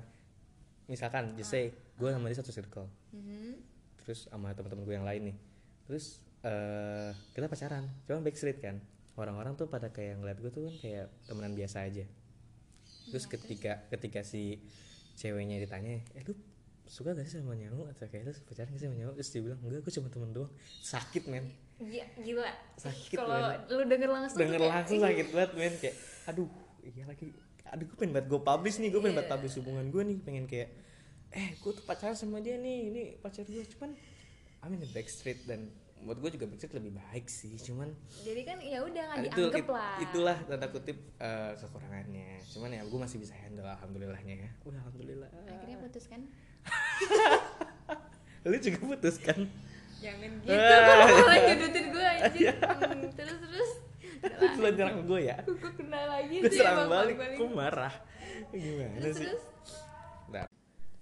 misalkan 0.85 1.23
just 1.39 1.49
say 1.49 1.71
gue 1.71 2.09
sama 2.11 2.27
dia 2.27 2.37
satu 2.37 2.51
circle. 2.51 2.87
Mhm. 3.15 3.55
terus 4.05 4.27
sama 4.29 4.53
teman-teman 4.53 4.83
gue 4.85 4.95
yang 4.95 5.07
lain 5.07 5.21
nih. 5.31 5.37
Terus 5.87 6.19
eh 6.43 7.09
kita 7.31 7.47
pacaran 7.47 7.87
cuma 8.03 8.19
backstreet 8.21 8.59
kan 8.59 8.77
orang-orang 9.15 9.55
tuh 9.55 9.67
pada 9.71 9.91
kayak 9.91 10.19
ngeliat 10.19 10.37
gue 10.43 10.51
tuh 10.51 10.63
kan 10.67 10.75
kayak 10.83 11.05
temenan 11.27 11.55
biasa 11.55 11.87
aja. 11.87 12.05
Terus 13.11 13.25
ketika 13.31 13.87
ketika 13.87 14.21
si 14.27 14.59
ceweknya 15.15 15.63
ditanya 15.63 16.03
eh 16.11 16.23
lu 16.27 16.35
suka 16.85 17.17
gak 17.17 17.25
sih 17.25 17.41
sama 17.41 17.57
nyawa 17.57 17.89
atau 17.95 18.05
kayak 18.11 18.29
lu 18.29 18.31
pacaran 18.45 18.69
gak 18.75 18.79
sih 18.83 18.87
sama 18.91 18.97
nyawa 18.99 19.11
terus 19.17 19.29
dia 19.33 19.41
bilang 19.41 19.59
enggak 19.63 19.81
gue 19.81 19.93
cuma 19.95 20.07
temen 20.11 20.29
doang. 20.35 20.51
Sakit 20.83 21.23
men. 21.31 21.45
Iya, 21.75 22.05
gila. 22.19 22.51
Sakit, 22.79 23.17
kalau 23.19 23.39
lu 23.67 23.83
denger 23.87 24.09
langsung 24.11 24.39
denger 24.39 24.59
tuh 24.59 24.63
kayak, 24.63 24.75
langsung 24.75 24.99
sakit 25.01 25.27
banget 25.31 25.51
men. 25.55 25.73
Kayak 25.79 25.95
aduh 26.27 26.49
iya 26.83 27.03
lagi. 27.07 27.25
Aduh 27.71 27.85
gue 27.89 27.97
pengen 27.97 28.13
banget 28.13 28.27
gue 28.29 28.41
publish 28.43 28.77
nih 28.83 28.89
gue 28.91 29.01
pengen 29.01 29.15
banget 29.17 29.31
publish 29.31 29.55
hubungan 29.63 29.85
gue 29.87 30.03
nih. 30.03 30.17
Pengen 30.21 30.45
kayak 30.45 30.69
eh 31.31 31.49
gue 31.55 31.71
tuh 31.71 31.83
pacaran 31.87 32.17
sama 32.19 32.43
dia 32.43 32.59
nih. 32.59 32.79
Ini 32.91 33.01
pacar 33.23 33.47
gue 33.47 33.63
cuman 33.79 33.95
I 34.61 34.65
mean 34.67 34.81
backstreet 34.91 35.47
dan 35.47 35.71
buat 36.05 36.17
gue 36.17 36.29
juga 36.31 36.45
backstreet 36.45 36.75
lebih 36.75 36.93
baik 36.93 37.25
sih 37.25 37.57
cuman 37.57 37.89
jadi 38.21 38.41
kan 38.43 38.57
ya 38.59 38.79
udah 38.79 39.03
nggak 39.11 39.25
itu 39.25 39.41
dianggap 39.41 39.59
it- 39.59 39.71
lah. 39.71 39.95
itulah 39.99 40.37
tanda 40.45 40.67
kutip 40.69 40.97
eh, 41.17 41.51
kekurangannya. 41.55 42.29
Cuman 42.47 42.69
ya 42.69 42.81
gue 42.81 42.99
masih 42.99 43.17
bisa 43.17 43.33
handle 43.35 43.65
alhamdulillahnya 43.65 44.35
ya. 44.39 44.49
Udah 44.63 44.79
alhamdulillah. 44.79 45.29
Akhirnya 45.43 45.77
putus 45.79 46.05
kan 46.05 46.21
lu 48.45 48.57
juga 48.59 48.79
putus 48.85 49.15
kan 49.17 49.39
jangan 49.97 50.31
gitu. 50.45 50.53
Malah 51.17 51.37
nyudutin 51.43 51.85
gue 51.89 52.05
anjir 52.05 52.53
Hmm, 52.55 53.01
terus 53.11 53.37
terus. 53.41 53.71
Terus 54.21 54.53
lu 54.55 54.67
nyerang 54.71 55.01
gue 55.03 55.19
ya? 55.23 55.37
Gue 55.41 55.57
kena 55.73 56.01
lagi 56.07 56.35
sih 56.39 56.53
serang 56.55 56.77
emang 56.79 56.89
balik 56.91 57.15
balik. 57.17 57.37
gue 57.37 57.49
marah? 57.51 57.93
Gimana 58.51 58.97
terus 58.99 59.15
sih? 59.15 59.25
terus. 59.25 59.43
Nah, 60.27 60.45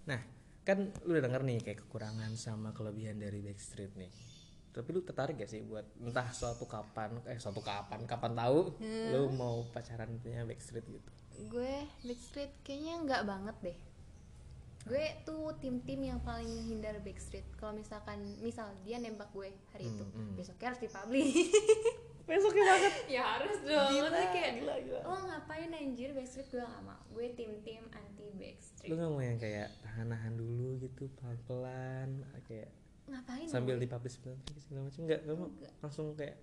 nah, 0.06 0.22
kan 0.64 0.78
lu 1.04 1.12
udah 1.12 1.24
denger 1.24 1.42
nih 1.44 1.58
kayak 1.62 1.80
kekurangan 1.82 2.32
sama 2.34 2.72
kelebihan 2.72 3.16
dari 3.18 3.40
Backstreet 3.40 3.92
nih. 3.94 4.12
Tapi 4.74 4.90
lu 4.90 5.02
tertarik 5.02 5.38
gak 5.38 5.48
sih 5.48 5.62
buat 5.62 5.86
entah 5.98 6.26
suatu 6.30 6.66
kapan, 6.66 7.14
eh 7.26 7.38
suatu 7.38 7.62
kapan, 7.62 8.04
kapan 8.04 8.34
tahu 8.34 8.74
lu 8.82 9.30
mau 9.32 9.62
pacaran 9.70 10.10
punya 10.18 10.42
Backstreet 10.44 10.84
gitu? 10.84 11.10
gue 11.46 11.74
Backstreet 12.04 12.50
kayaknya 12.62 12.94
nggak 13.02 13.24
banget 13.24 13.56
deh. 13.64 13.78
Gue 14.84 15.06
tuh 15.24 15.56
tim-tim 15.58 16.04
yang 16.04 16.20
paling 16.20 16.46
menghindar 16.46 17.00
Backstreet. 17.00 17.48
Kalau 17.56 17.72
misalkan 17.72 18.18
misal 18.40 18.68
dia 18.82 18.98
nembak 18.98 19.32
gue 19.32 19.48
hari 19.72 19.88
itu 19.88 20.04
Hmm, 20.06 20.36
besoknya 20.36 20.68
harus 20.70 20.82
dipublish. 20.82 21.34
Besoknya 22.24 22.64
banget. 22.64 22.94
ya 23.12 23.24
harus 23.36 23.56
dong. 23.60 23.90
Gila, 23.92 24.08
Maksudnya 24.08 24.30
kayak 24.32 24.52
gila, 24.56 24.74
gila. 24.80 25.00
lo 25.04 25.18
ngapain 25.28 25.72
anjir 25.72 26.10
Backstreet 26.12 26.48
gue 26.48 26.62
gak 26.62 26.82
mau. 26.82 27.02
Gue 27.12 27.28
tim-tim 27.36 27.84
anti 27.92 28.24
Lu 28.24 28.40
Backstreet 28.40 28.90
gak 28.94 29.10
mau 29.12 29.20
yang 29.20 29.36
kayak 29.36 29.68
tahan-tahan 29.82 30.34
dulu 30.34 30.80
gitu 30.80 31.12
pelan-pelan 31.20 32.10
kayak 32.48 32.72
ngapain 33.06 33.46
sambil 33.46 33.76
lo? 33.76 33.82
dipublish 33.82 34.16
segala 34.16 34.36
macam 34.38 34.56
segala 34.58 34.82
macam 34.84 35.02
enggak 35.04 35.20
mau 35.28 35.48
Enggak. 35.50 35.72
langsung 35.80 36.06
kayak 36.14 36.36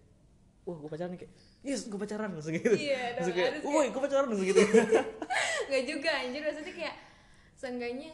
wah 0.61 0.77
gue 0.77 0.89
pacaran 0.89 1.11
nih 1.11 1.21
kayak 1.21 1.33
yes 1.63 1.81
gue 1.85 1.99
pacaran 1.99 2.31
langsung 2.31 2.53
gitu 2.53 2.71
Iya, 2.71 3.03
langsung 3.17 3.35
kayak 3.35 3.53
woi 3.63 3.87
gue 3.89 4.01
pacaran 4.01 4.27
langsung 4.27 4.47
gitu 4.47 4.61
Gak 5.71 5.85
juga 5.87 6.11
anjir 6.19 6.43
maksudnya 6.43 6.75
kayak 6.75 6.97
Seenggaknya 7.55 8.09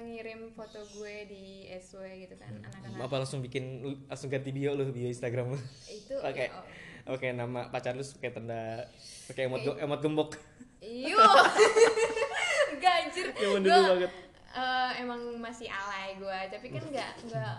ngirim 0.00 0.50
foto 0.52 0.82
gue 0.92 1.14
di 1.24 1.44
SW 1.72 2.02
gitu 2.20 2.34
kan 2.34 2.50
Anak-anak 2.52 2.98
apa 3.00 3.14
langsung 3.16 3.38
bikin 3.38 3.64
langsung 4.04 4.26
ganti 4.26 4.50
bio 4.50 4.74
lu 4.74 4.90
bio 4.90 5.06
Instagram 5.06 5.54
lu 5.54 5.58
itu 5.86 6.14
Oke. 6.28 6.44
ya, 6.44 6.52
oh. 6.52 6.66
Oke, 7.08 7.30
nama 7.30 7.66
pacar 7.66 7.94
lu 7.94 8.04
pakai 8.04 8.30
tanda 8.30 8.84
pakai 9.24 9.46
emot 9.46 9.64
emot 9.76 9.96
gembok. 9.98 10.30
Iyo 10.78 11.16
Enggak 12.72 12.94
anjir 13.00 13.26
dulu 13.32 13.64
banget. 13.64 14.12
eh, 14.50 14.90
Emang 14.98 15.20
masih 15.38 15.66
alay 15.66 16.14
gue 16.14 16.38
Tapi 16.48 16.66
kan 16.68 16.84
gak 16.90 17.10
Gak 17.26 17.56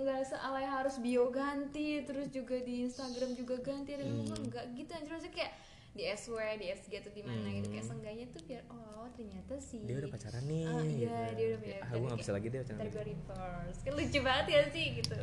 nggak 0.00 0.20
sealay 0.24 0.64
harus 0.64 0.96
bio 0.96 1.28
ganti 1.28 1.88
terus 2.02 2.28
juga 2.28 2.56
di 2.58 2.82
Instagram 2.82 3.30
juga 3.32 3.56
ganti 3.58 3.92
dan 3.92 4.08
Hmm. 4.10 4.46
nggak 4.46 4.64
gitu 4.74 4.90
anjir 4.90 5.10
maksudnya 5.10 5.34
kayak 5.36 5.52
di 5.90 6.04
SW 6.06 6.36
di 6.56 6.66
SG 6.70 6.92
atau 6.96 7.10
di 7.10 7.20
mana 7.20 7.46
gitu 7.50 7.68
kayak 7.68 7.82
seenggaknya 7.84 8.26
tuh 8.28 8.42
biar 8.44 8.62
oh 8.68 9.06
ternyata 9.10 9.54
sih 9.58 9.78
Hmm. 9.78 9.88
Dia 9.88 9.96
udah 9.98 10.10
pacaran 10.10 10.44
nih. 10.44 10.64
Ah, 10.64 10.80
iya, 10.80 10.86
gitu. 10.86 11.34
dia 11.34 11.46
udah 11.46 11.58
punya 11.58 11.76
Ah, 11.80 11.90
gue 11.90 12.06
gak 12.06 12.20
bisa 12.20 12.32
lagi 12.32 12.46
deh 12.46 12.58
pacaran. 12.60 12.78
ntar 12.78 12.88
gue 12.88 13.04
reverse 13.06 13.78
kan 13.80 13.92
lucu 13.92 14.18
banget 14.20 14.46
ya 14.48 14.60
sih 14.70 14.86
gitu 14.96 15.18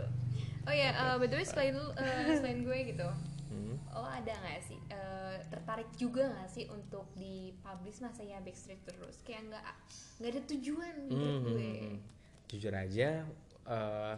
oh 0.62 0.74
ya 0.74 0.90
eh, 0.92 1.16
by 1.16 1.26
the 1.26 1.36
way 1.36 1.46
selain 1.46 1.74
lu 1.74 1.88
eh, 1.94 2.04
selain 2.38 2.60
gue 2.62 2.80
gitu 2.88 3.10
Hmm. 3.48 3.80
lo 3.90 4.04
ada 4.04 4.34
nggak 4.36 4.60
sih 4.62 4.76
eh, 4.88 5.36
tertarik 5.48 5.88
juga 5.96 6.28
nggak 6.28 6.50
sih 6.50 6.68
untuk 6.68 7.08
di 7.16 7.36
publish 7.58 8.04
masa 8.04 8.20
ya 8.22 8.38
backstreet 8.38 8.84
terus 8.84 9.24
kayak 9.24 9.48
nggak 9.48 9.64
nggak 10.20 10.30
ada 10.30 10.42
tujuan 10.48 10.94
gitu 11.06 11.16
Hmm, 11.16 11.32
hmm, 11.34 11.44
gue 11.48 11.72
hmm. 11.80 11.98
Jujur 12.46 12.74
aja 12.74 13.24
eh, 13.66 14.16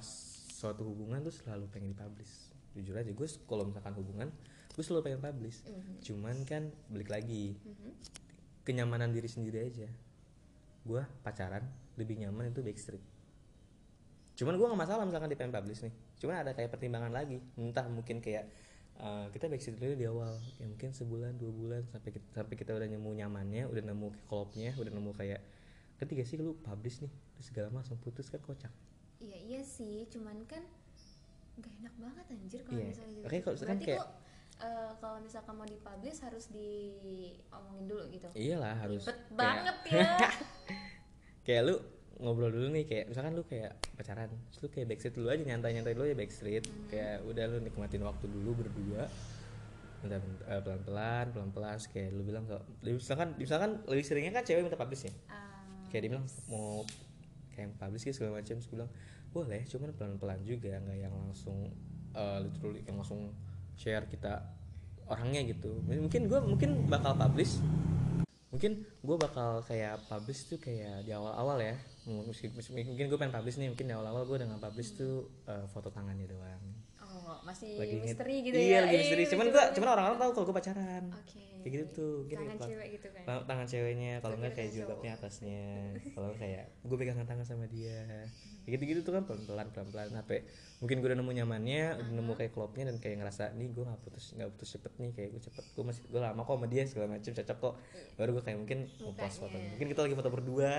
suatu 0.60 0.84
hubungan 0.84 1.24
tuh 1.24 1.32
selalu 1.32 1.72
pengen 1.72 1.95
dipublish. 1.95 2.52
Jujur 2.76 3.00
aja 3.00 3.08
gue 3.08 3.28
kalau 3.48 3.63
misalkan 3.63 3.95
hubungan 3.95 4.28
gue 4.76 4.84
selalu 4.84 5.08
pengen 5.08 5.22
publish. 5.24 5.63
Mhm. 5.63 5.93
Cuman 6.04 6.36
kan 6.43 6.67
balik 6.91 7.08
lagi 7.08 7.56
Mhm. 7.56 7.91
kenyamanan 8.67 9.15
diri 9.15 9.32
sendiri 9.32 9.63
aja. 9.63 9.88
Gue 10.84 11.00
pacaran 11.24 11.63
lebih 11.95 12.19
nyaman 12.19 12.52
itu 12.52 12.60
backstreet. 12.60 13.04
Cuman 14.36 14.60
gue 14.60 14.67
gak 14.67 14.80
masalah 14.80 15.04
misalkan 15.08 15.32
di 15.32 15.39
pengen 15.39 15.56
publish 15.56 15.80
nih. 15.88 15.95
Cuman 16.19 16.43
ada 16.43 16.52
kayak 16.52 16.76
pertimbangan 16.76 17.15
lagi. 17.15 17.39
Entah 17.56 17.88
mungkin 17.88 18.19
kayak 18.19 18.52
uh, 19.00 19.28
kita 19.32 19.48
backstreet 19.48 19.80
dulu 19.80 19.95
di 19.95 20.06
awal, 20.08 20.36
ya 20.60 20.67
mungkin 20.67 20.91
sebulan 20.91 21.39
dua 21.39 21.52
bulan 21.52 21.82
sampai 21.88 22.12
kita, 22.19 22.28
sampai 22.36 22.56
kita 22.60 22.72
udah 22.76 22.88
nemu 22.88 23.10
nyamannya, 23.15 23.63
udah 23.67 23.84
nemu 23.84 24.08
klopnya, 24.28 24.76
udah 24.76 24.91
nemu 24.91 25.12
kayak 25.15 25.39
ketiga 26.00 26.24
sih 26.24 26.39
lu 26.39 26.56
publish 26.63 27.04
nih, 27.04 27.12
terus 27.36 27.48
segala 27.52 27.67
macam 27.72 27.95
putus 28.00 28.32
kan 28.32 28.39
kocak. 28.43 28.72
Iya 29.19 29.38
iya 29.38 29.62
sih 29.62 30.08
cuman 30.08 30.43
kan 30.45 30.63
nggak 31.55 31.73
enak 31.77 31.95
banget 31.97 32.25
anjir 32.29 32.62
kalau 32.63 32.77
Iya. 32.77 32.88
misalnya 32.88 33.12
gitu. 33.13 33.25
Oke, 33.25 33.38
kalau 33.38 33.53
misalkan 33.53 33.75
berarti 33.75 33.86
kayak- 33.86 33.99
kok 33.99 34.10
eh, 34.60 34.91
kalau 34.97 35.17
misalkan 35.19 35.53
mau 35.53 35.65
dipublish 35.65 36.19
harus 36.21 36.45
diomongin 36.49 37.86
dulu 37.86 38.03
gitu? 38.10 38.27
Iyalah 38.34 38.75
harus 38.77 39.03
ribet 39.03 39.15
kayak- 39.15 39.36
banget 39.36 39.77
ya. 39.93 40.08
Kayak 41.41 41.62
lu 41.65 41.75
ngobrol 42.19 42.51
dulu 42.51 42.67
nih 42.69 42.84
kayak 42.84 43.05
misalkan 43.08 43.32
lu 43.34 43.43
kayak 43.43 43.71
pacaran 43.93 44.27
terus 44.27 44.60
lu 44.60 44.69
kayak 44.69 44.88
backstreet 44.88 45.15
dulu 45.15 45.27
aja 45.29 45.39
nyantai 45.41 45.71
nyantai 45.73 45.93
dulu 45.93 46.05
ya 46.05 46.15
backstreet. 46.15 46.63
Kayak 46.88 47.23
udah 47.23 47.43
lu 47.45 47.58
nikmatin 47.60 48.01
waktu 48.01 48.25
dulu 48.25 48.51
berdua 48.58 49.03
bentar, 49.99 50.15
bentar, 50.17 50.63
pelan 50.63 50.79
pelan 50.82 51.25
pelan 51.29 51.49
pelan 51.51 51.77
kayak 51.86 52.10
lu 52.12 52.23
bilang 52.23 52.43
kok 52.45 52.63
misalkan 52.82 53.36
misalkan 53.36 53.84
lebih 53.84 53.99
seringnya 54.01 54.32
kan 54.34 54.43
cewek 54.43 54.63
minta 54.63 54.75
publish 54.75 55.08
ya? 55.08 55.13
Ah, 55.27 55.60
kayak 55.88 56.01
dia 56.03 56.12
bilang 56.13 56.23
mau 56.47 56.84
kayak 57.60 57.76
publish 57.76 58.08
gitu 58.08 58.24
segala 58.24 58.39
macam. 58.39 58.56
Terus 58.56 58.72
bilang 58.72 58.89
boleh 59.30 59.62
cuman 59.67 59.89
pelan 59.93 60.15
pelan 60.15 60.39
juga 60.48 60.80
nggak 60.80 60.98
yang 61.04 61.13
langsung 61.13 61.69
uh, 62.15 62.39
literally 62.39 62.82
yang 62.88 62.95
langsung 62.95 63.36
share 63.76 64.08
kita 64.08 64.39
orangnya 65.12 65.52
gitu. 65.52 65.84
Mungkin 65.84 66.32
gue 66.32 66.39
mungkin 66.39 66.69
bakal 66.88 67.19
publish 67.19 67.60
mungkin 68.50 68.82
gue 68.82 69.17
bakal 69.22 69.62
kayak 69.62 70.10
publish 70.10 70.50
tuh 70.50 70.58
kayak 70.58 71.06
di 71.06 71.12
awal 71.13 71.36
awal 71.36 71.60
ya. 71.60 71.76
Mungkin, 72.10 73.06
gue 73.06 73.19
pengen 73.19 73.36
publish 73.36 73.62
nih 73.62 73.69
mungkin 73.69 73.86
di 73.86 73.93
awal 73.93 74.10
awal 74.10 74.24
gue 74.26 74.41
dengan 74.41 74.58
publish 74.58 74.98
tuh 74.98 75.30
uh, 75.45 75.69
foto 75.69 75.93
tangannya 75.93 76.26
doang 76.26 76.88
masih 77.50 77.72
lagi 77.76 77.96
misteri 77.98 78.36
gitu 78.42 78.56
iya 78.56 78.70
ya? 78.70 78.80
lagi 78.86 78.96
misteri. 78.98 79.22
Ih, 79.22 79.28
cuman 79.28 79.46
gue 79.46 79.56
banget. 79.56 79.74
cuman 79.74 79.88
orang 79.90 80.06
orang 80.06 80.20
tahu 80.20 80.32
kalau 80.32 80.46
gue 80.46 80.56
pacaran. 80.56 81.04
Oke. 81.12 81.42
Kayak 81.60 81.72
gitu 81.76 81.86
tuh 81.92 82.14
gini 82.24 82.40
tangan 82.40 82.60
cewek 82.64 82.88
gitu 82.96 83.08
kan? 83.12 83.24
Tangan, 83.44 83.66
ceweknya 83.68 84.12
kalau 84.18 84.32
Gua 84.32 84.40
enggak 84.40 84.54
kayak 84.56 84.70
jilbabnya 84.72 85.12
atasnya 85.14 85.64
kalau 86.16 86.30
kayak 86.34 86.64
gue 86.80 86.98
pegangan 86.98 87.26
tangan 87.26 87.44
sama 87.44 87.66
dia. 87.68 88.00
Kayak 88.64 88.72
gitu 88.76 88.84
gitu 88.88 89.00
tuh 89.02 89.12
kan 89.12 89.24
pelan 89.26 89.44
pelan 89.44 89.68
pelan 89.70 89.88
pelan 89.90 90.10
sampai 90.14 90.38
mungkin 90.80 91.04
gue 91.04 91.08
udah 91.12 91.20
nemu 91.20 91.32
nyamannya 91.36 91.84
udah 92.00 92.14
nemu 92.16 92.32
kayak 92.38 92.52
klopnya 92.54 92.88
dan 92.88 92.96
kayak 92.96 93.20
ngerasa 93.20 93.52
nih 93.52 93.68
gue 93.68 93.84
nggak 93.84 94.00
putus 94.00 94.26
nggak 94.38 94.50
putus 94.56 94.70
cepet 94.78 94.94
nih 94.96 95.12
kayak 95.12 95.30
gue 95.34 95.42
cepet. 95.44 95.66
Gue 95.74 95.84
masih 95.84 96.02
gue 96.06 96.22
lama 96.22 96.42
kok 96.42 96.56
sama 96.56 96.68
dia 96.70 96.84
segala 96.86 97.08
macem 97.12 97.32
cocok 97.34 97.58
kok. 97.60 97.74
Baru 98.16 98.30
gue 98.38 98.44
kayak 98.46 98.58
mungkin 98.58 98.80
mau 99.02 99.12
post 99.12 99.38
foto. 99.42 99.58
Mungkin 99.58 99.88
kita 99.90 100.02
lagi 100.06 100.16
foto 100.16 100.30
berdua. 100.30 100.74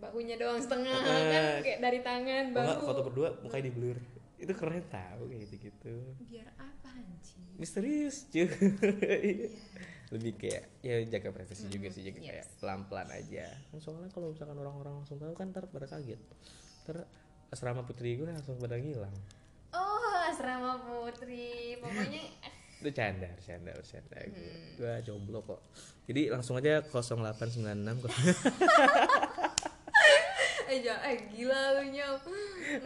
Bahunya 0.00 0.40
doang 0.40 0.56
setengah 0.56 0.96
Eh. 0.96 1.28
kan? 1.28 1.44
Kayak 1.60 1.78
dari 1.84 1.98
tangan 2.00 2.44
bahu. 2.56 2.88
foto 2.88 3.00
berdua 3.04 3.28
mukanya 3.44 3.68
di 3.68 3.74
blur 3.74 3.98
itu 4.40 4.52
keren 4.56 4.84
tau 4.88 5.28
kayak 5.28 5.40
gitu 5.46 5.54
gitu 5.68 5.94
biar 6.24 6.48
apa 6.56 6.88
anjing? 6.96 7.44
Misterius 7.60 8.24
cuy. 8.32 8.48
Lebih 10.16 10.32
kayak 10.40 10.64
ya 10.82 10.96
jaga 11.06 11.30
privasi 11.30 11.70
juga 11.70 11.92
sih 11.92 12.02
jaga 12.02 12.18
yes. 12.18 12.26
kayak 12.26 12.46
pelan 12.58 12.80
pelan 12.88 13.08
aja. 13.12 13.46
Kan 13.70 13.78
soalnya 13.78 14.10
kalau 14.10 14.32
misalkan 14.32 14.56
orang-orang 14.58 15.04
langsung 15.04 15.20
tahu 15.20 15.36
kan 15.36 15.52
ntar 15.52 15.68
pada 15.68 15.86
kaget. 15.86 16.18
Ntar 16.88 17.06
asrama 17.52 17.84
putri 17.84 18.16
gue 18.18 18.26
langsung 18.26 18.56
pada 18.58 18.80
ngilang. 18.80 19.14
Oh 19.76 20.16
asrama 20.32 20.80
putri. 20.82 21.78
Pokoknya 21.78 22.22
itu 22.80 22.90
canda 22.96 23.28
canda 23.44 23.76
canda 23.84 24.16
gue 24.24 24.52
gue 24.80 24.92
jomblo 25.04 25.44
kok. 25.44 25.60
Jadi 26.08 26.32
langsung 26.32 26.56
aja 26.56 26.80
0896 26.82 28.08
eh 30.70 30.78
jangan 30.80 31.02
eh 31.04 31.18
gila 31.28 31.60
lu 31.72 31.82
nyau 31.88 32.14
hmm, 32.16 32.78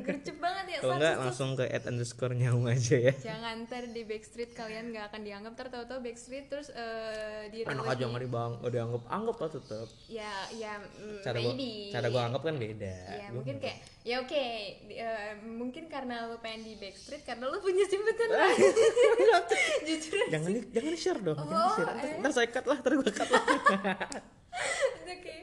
gercep 0.00 0.36
banget 0.38 0.64
ya 0.68 0.78
kalau 0.78 0.94
tuh. 0.96 1.18
langsung 1.18 1.50
ke 1.52 1.64
at 1.66 1.84
underscore 1.84 2.30
nyawa 2.32 2.72
aja 2.72 2.96
ya. 3.00 3.12
Jangan 3.12 3.64
ntar 3.64 3.84
di 3.86 4.02
backstreet 4.02 4.52
kalian 4.52 4.88
nggak 4.88 5.10
akan 5.10 5.20
dianggap. 5.20 5.52
Ntar 5.52 5.68
tahu-tahu 5.68 5.98
backstreet 6.00 6.46
terus 6.46 6.70
eh 6.70 7.50
di 7.50 7.62
enak 7.62 7.82
aja 7.84 8.04
nggak 8.04 8.22
dibang 8.22 8.52
udah 8.58 8.70
dianggap. 8.70 9.02
Anggap 9.08 9.36
lah 9.36 9.50
tetep. 9.50 9.86
Ya 10.06 10.30
ya 10.52 10.72
mm, 10.78 11.18
cara 11.20 11.36
gua 11.36 11.52
maybe. 11.52 11.72
cara 11.90 12.06
gua 12.08 12.22
anggap 12.24 12.42
kan 12.42 12.54
beda. 12.54 12.94
Ya 13.04 13.26
Gua 13.26 13.34
mungkin 13.34 13.54
nggak- 13.56 13.64
kayak 13.74 13.78
ya 14.04 14.16
oke 14.20 14.44
di- 14.84 14.98
eh, 15.00 15.32
mungkin 15.42 15.84
karena 15.86 16.28
lu 16.28 16.36
pengen 16.38 16.62
di 16.62 16.76
backstreet 16.76 17.24
karena 17.24 17.44
lu 17.46 17.58
punya 17.58 17.82
simpenan 17.84 18.28
jujur 19.86 20.12
jangan 20.28 20.50
di, 20.50 20.60
jangan 20.70 20.90
di 20.90 21.00
share 21.00 21.20
dong 21.20 21.34
jangan 21.34 21.50
di 21.50 21.56
Oh, 21.56 21.72
share 21.74 21.88
ntar, 21.90 22.04
eh. 22.06 22.18
ntar 22.20 22.30
saya 22.30 22.48
cut 22.48 22.64
lah 22.64 22.76
ntar 22.78 22.92
gua 22.94 23.06
cut 23.06 23.28
lah. 23.28 23.42
Oke 25.04 25.34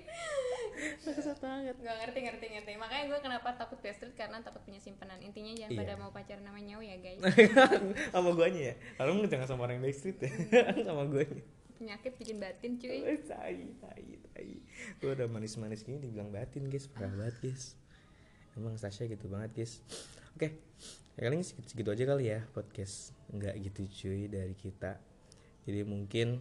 Banget. 1.01 1.75
Nggak 1.81 1.97
ngerti 2.05 2.19
ngerti 2.21 2.45
ngerti. 2.53 2.71
Makanya 2.77 3.03
gue 3.09 3.19
kenapa 3.19 3.49
takut 3.57 3.81
backstreet? 3.81 4.13
Karena 4.13 4.37
takut 4.39 4.61
punya 4.61 4.77
simpanan 4.77 5.17
intinya 5.17 5.49
jangan 5.57 5.73
Iya. 5.73 5.79
pada 5.81 5.93
mau 5.97 6.11
pacaran 6.13 6.45
sama 6.45 6.59
nyawa 6.61 6.83
ya 6.85 6.97
guys. 7.01 7.21
Sama 8.13 8.29
guanya 8.37 8.61
ya? 8.69 8.75
Kalau 8.95 9.11
nggak 9.17 9.29
jangan 9.29 9.47
sama 9.49 9.61
orang 9.65 9.81
yang 9.81 9.85
backstreet 9.89 10.17
ya? 10.21 10.31
Sama 10.87 11.03
guanya. 11.09 11.41
Penyakit 11.81 12.13
bikin 12.15 12.37
batin 12.37 12.71
cuy. 12.77 12.99
Eh, 13.01 13.17
tai 13.25 13.57
tai 13.81 14.05
tai. 14.29 14.49
Gue 15.01 15.09
udah 15.17 15.25
manis 15.25 15.57
manis 15.57 15.81
gini 15.81 15.97
dibilang 15.97 16.29
batin 16.29 16.69
guys. 16.69 16.85
Parah 16.85 17.09
banget 17.09 17.35
guys. 17.41 17.73
Emang 18.53 18.77
Sasha 18.77 19.09
gitu 19.09 19.25
banget 19.25 19.57
guys. 19.57 19.81
Oke. 20.37 20.61
Ya 21.17 21.25
kali 21.25 21.41
ini 21.41 21.45
segitu, 21.45 21.67
segitu 21.73 21.89
aja 21.89 22.03
kali 22.05 22.29
ya 22.29 22.45
podcast. 22.53 23.17
Nggak 23.33 23.57
gitu 23.65 23.81
cuy 23.89 24.29
dari 24.29 24.53
kita. 24.53 25.01
Jadi 25.65 25.81
mungkin 25.81 26.37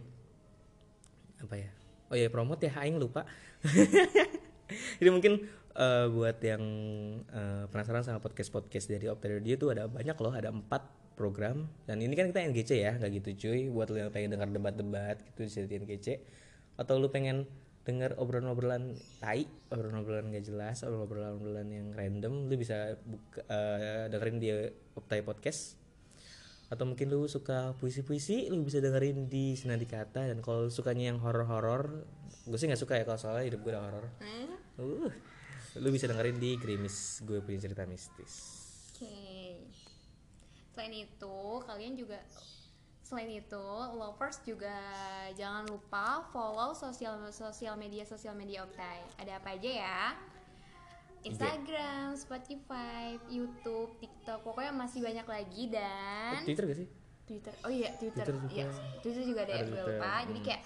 apa 1.41 1.57
ya? 1.57 1.69
Oh 2.07 2.15
ya 2.15 2.29
promote 2.29 2.69
ya. 2.69 2.77
Aing 2.77 3.01
lupa 3.01 3.25
jadi 4.99 5.09
mungkin 5.09 5.33
eh, 5.75 6.07
buat 6.11 6.37
yang 6.43 6.63
eh, 7.27 7.63
penasaran 7.71 8.03
sama 8.03 8.19
podcast 8.19 8.49
podcast 8.51 8.87
dari 8.87 9.07
Opta 9.07 9.31
Radio 9.31 9.55
itu 9.55 9.67
ada 9.71 9.87
banyak 9.87 10.17
loh 10.19 10.33
ada 10.33 10.49
empat 10.51 11.01
program. 11.21 11.69
Dan 11.85 12.01
ini 12.01 12.17
kan 12.17 12.33
kita 12.33 12.41
NGC 12.41 12.71
ya 12.81 12.91
nggak 12.97 13.11
gitu 13.21 13.29
cuy. 13.47 13.69
Buat 13.69 13.93
lo 13.93 13.97
yang 14.01 14.09
pengen 14.09 14.33
dengar 14.33 14.49
debat-debat 14.49 15.21
gitu 15.21 15.45
di 15.69 15.75
NGC 15.85 16.07
atau 16.79 16.97
lu 16.97 17.13
pengen 17.13 17.45
dengar 17.81 18.13
obrolan-obrolan 18.17 18.93
tai 19.17 19.49
obrolan-obrolan 19.73 20.29
gak 20.29 20.45
jelas 20.45 20.85
obrolan-obrolan 20.85 21.65
yang 21.65 21.87
random 21.97 22.45
lu 22.45 22.53
bisa 22.53 22.93
buka, 23.01 23.41
eh, 23.49 24.05
dengerin 24.09 24.37
di 24.37 24.49
Optai 24.93 25.25
Podcast. 25.25 25.81
Atau 26.71 26.87
mungkin 26.87 27.11
lu 27.11 27.27
suka 27.27 27.75
puisi-puisi 27.81 28.47
lu 28.53 28.63
bisa 28.63 28.79
dengerin 28.79 29.27
di 29.27 29.57
Senadi 29.57 29.89
Kata 29.89 30.29
dan 30.29 30.39
kalau 30.39 30.69
sukanya 30.69 31.11
yang 31.11 31.19
horor-horor 31.19 32.05
gue 32.47 32.57
sih 32.57 32.69
nggak 32.69 32.79
suka 32.79 32.95
ya 32.95 33.03
kalau 33.03 33.19
soalnya 33.19 33.49
hidup 33.49 33.59
gue 33.65 33.71
udah 33.73 33.83
horor. 33.83 34.05
Hmm? 34.23 34.60
Uh, 34.81 35.13
lu 35.79 35.89
bisa 35.93 36.09
dengerin 36.09 36.41
di 36.41 36.57
Grimis 36.57 37.21
gue 37.23 37.39
punya 37.39 37.61
cerita 37.61 37.85
mistis 37.85 38.61
Oke. 39.01 39.57
Selain 40.77 40.93
itu, 40.93 41.39
kalian 41.65 41.97
juga 41.97 42.21
selain 43.01 43.33
itu, 43.33 43.67
lovers 43.97 44.39
juga 44.45 44.77
jangan 45.33 45.65
lupa 45.67 46.23
follow 46.29 46.71
sosial 46.77 47.17
sosial 47.33 47.75
media 47.81 48.05
sosial 48.05 48.37
media 48.37 48.61
Optai. 48.61 49.01
Ada 49.17 49.41
apa 49.41 49.57
aja 49.57 49.69
ya? 49.73 50.01
Instagram, 51.25 52.13
Spotify, 52.13 53.17
YouTube, 53.25 53.97
TikTok, 53.97 54.45
pokoknya 54.45 54.73
masih 54.73 55.01
banyak 55.01 55.25
lagi 55.25 55.63
dan 55.69 56.45
Twitter 56.45 56.65
gak 56.69 56.79
sih 56.81 56.89
Twitter. 57.25 57.53
Oh 57.65 57.71
iya, 57.71 57.89
Twitter. 57.97 58.25
Twitter 58.25 58.37
juga. 58.37 58.53
Iya, 58.53 58.65
Twitter 59.01 59.23
juga 59.23 59.41
ada, 59.47 59.53
Ada 59.53 59.63
gue 59.63 59.69
Twitter, 59.71 59.95
lupa. 59.97 60.13
Jadi 60.29 60.39
hmm. 60.39 60.47
kayak 60.47 60.61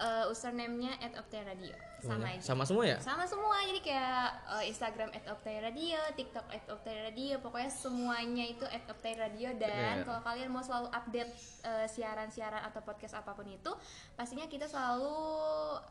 eh, 0.00 0.24
username-nya 0.32 0.92
@optai_radio. 1.16 1.74
Sama 2.02 2.26
aja. 2.26 2.40
sama 2.40 2.62
semua 2.64 2.84
ya? 2.84 2.98
Sama 2.98 3.24
semua. 3.24 3.56
Jadi 3.60 3.80
kayak 3.80 4.24
eh, 4.50 4.64
Instagram 4.66 5.08
@optai 5.26 5.56
radio, 5.60 6.00
TikTok 6.12 6.46
@optai 6.68 6.96
radio, 7.04 7.34
pokoknya 7.38 7.68
semuanya 7.68 8.44
itu 8.44 8.64
@optai 8.66 9.14
radio 9.14 9.52
dan 9.54 9.70
Iya. 9.96 10.04
kalau 10.04 10.20
kalian 10.20 10.48
mau 10.48 10.60
selalu 10.60 10.88
update 10.88 11.32
eh, 11.60 11.86
siaran-siaran 11.86 12.62
atau 12.62 12.80
podcast 12.80 13.14
apa 13.14 13.30
pun 13.30 13.44
itu, 13.44 13.68
pastinya 14.14 14.44
kita 14.44 14.64
selalu 14.64 15.12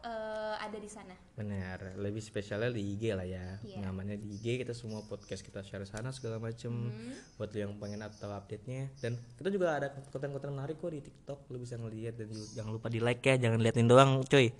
eh, 0.01 0.55
ada 0.57 0.77
di 0.77 0.87
sana. 0.87 1.15
benar. 1.33 1.95
Lebih 1.95 2.19
spesialnya 2.19 2.69
di 2.69 2.83
IG 2.89 3.03
lah 3.11 3.23
ya. 3.23 3.57
Iya. 3.61 3.79
namanya 3.81 4.13
di 4.13 4.35
IG 4.35 4.59
kita 4.59 4.73
semua 4.73 4.99
podcast 5.01 5.39
kita 5.39 5.61
share 5.61 5.85
sana 5.85 6.09
segala 6.09 6.37
macem. 6.37 6.71
Hmm. 6.71 7.15
buat 7.35 7.51
yang 7.51 7.77
pengen 7.77 8.01
atau 8.01 8.27
update 8.29 8.65
nya 8.65 8.91
dan 8.99 9.15
kita 9.35 9.47
juga 9.47 9.71
ada 9.73 9.87
konten-konten 10.09 10.51
menarik 10.51 10.75
kok 10.75 10.89
di 10.89 10.99
TikTok. 10.99 11.47
Lu 11.47 11.57
bisa 11.57 11.75
ngeliat 11.75 12.13
dan 12.13 12.27
jangan 12.51 12.71
lupa 12.71 12.87
di 12.87 12.99
like 12.99 13.21
ya. 13.21 13.39
Jangan 13.39 13.59
liatin 13.59 13.87
doang 13.87 14.19
cuy 14.23 14.51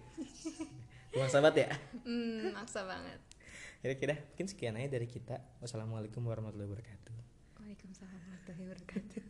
Gua 1.10 1.26
sahabat 1.26 1.56
ya 1.56 1.70
Hmm, 2.04 2.54
maksa 2.54 2.86
banget. 2.86 3.20
ya 3.80 3.96
kira 3.96 4.16
mungkin 4.16 4.48
sekian 4.48 4.76
aja 4.76 4.92
dari 4.92 5.08
kita 5.08 5.40
wassalamualaikum 5.60 6.20
warahmatullahi 6.22 6.68
wabarakatuh 6.68 7.16
Waalaikumsalam 7.56 8.12
warahmatullahi 8.12 8.62
wabarakatuh. 8.68 9.24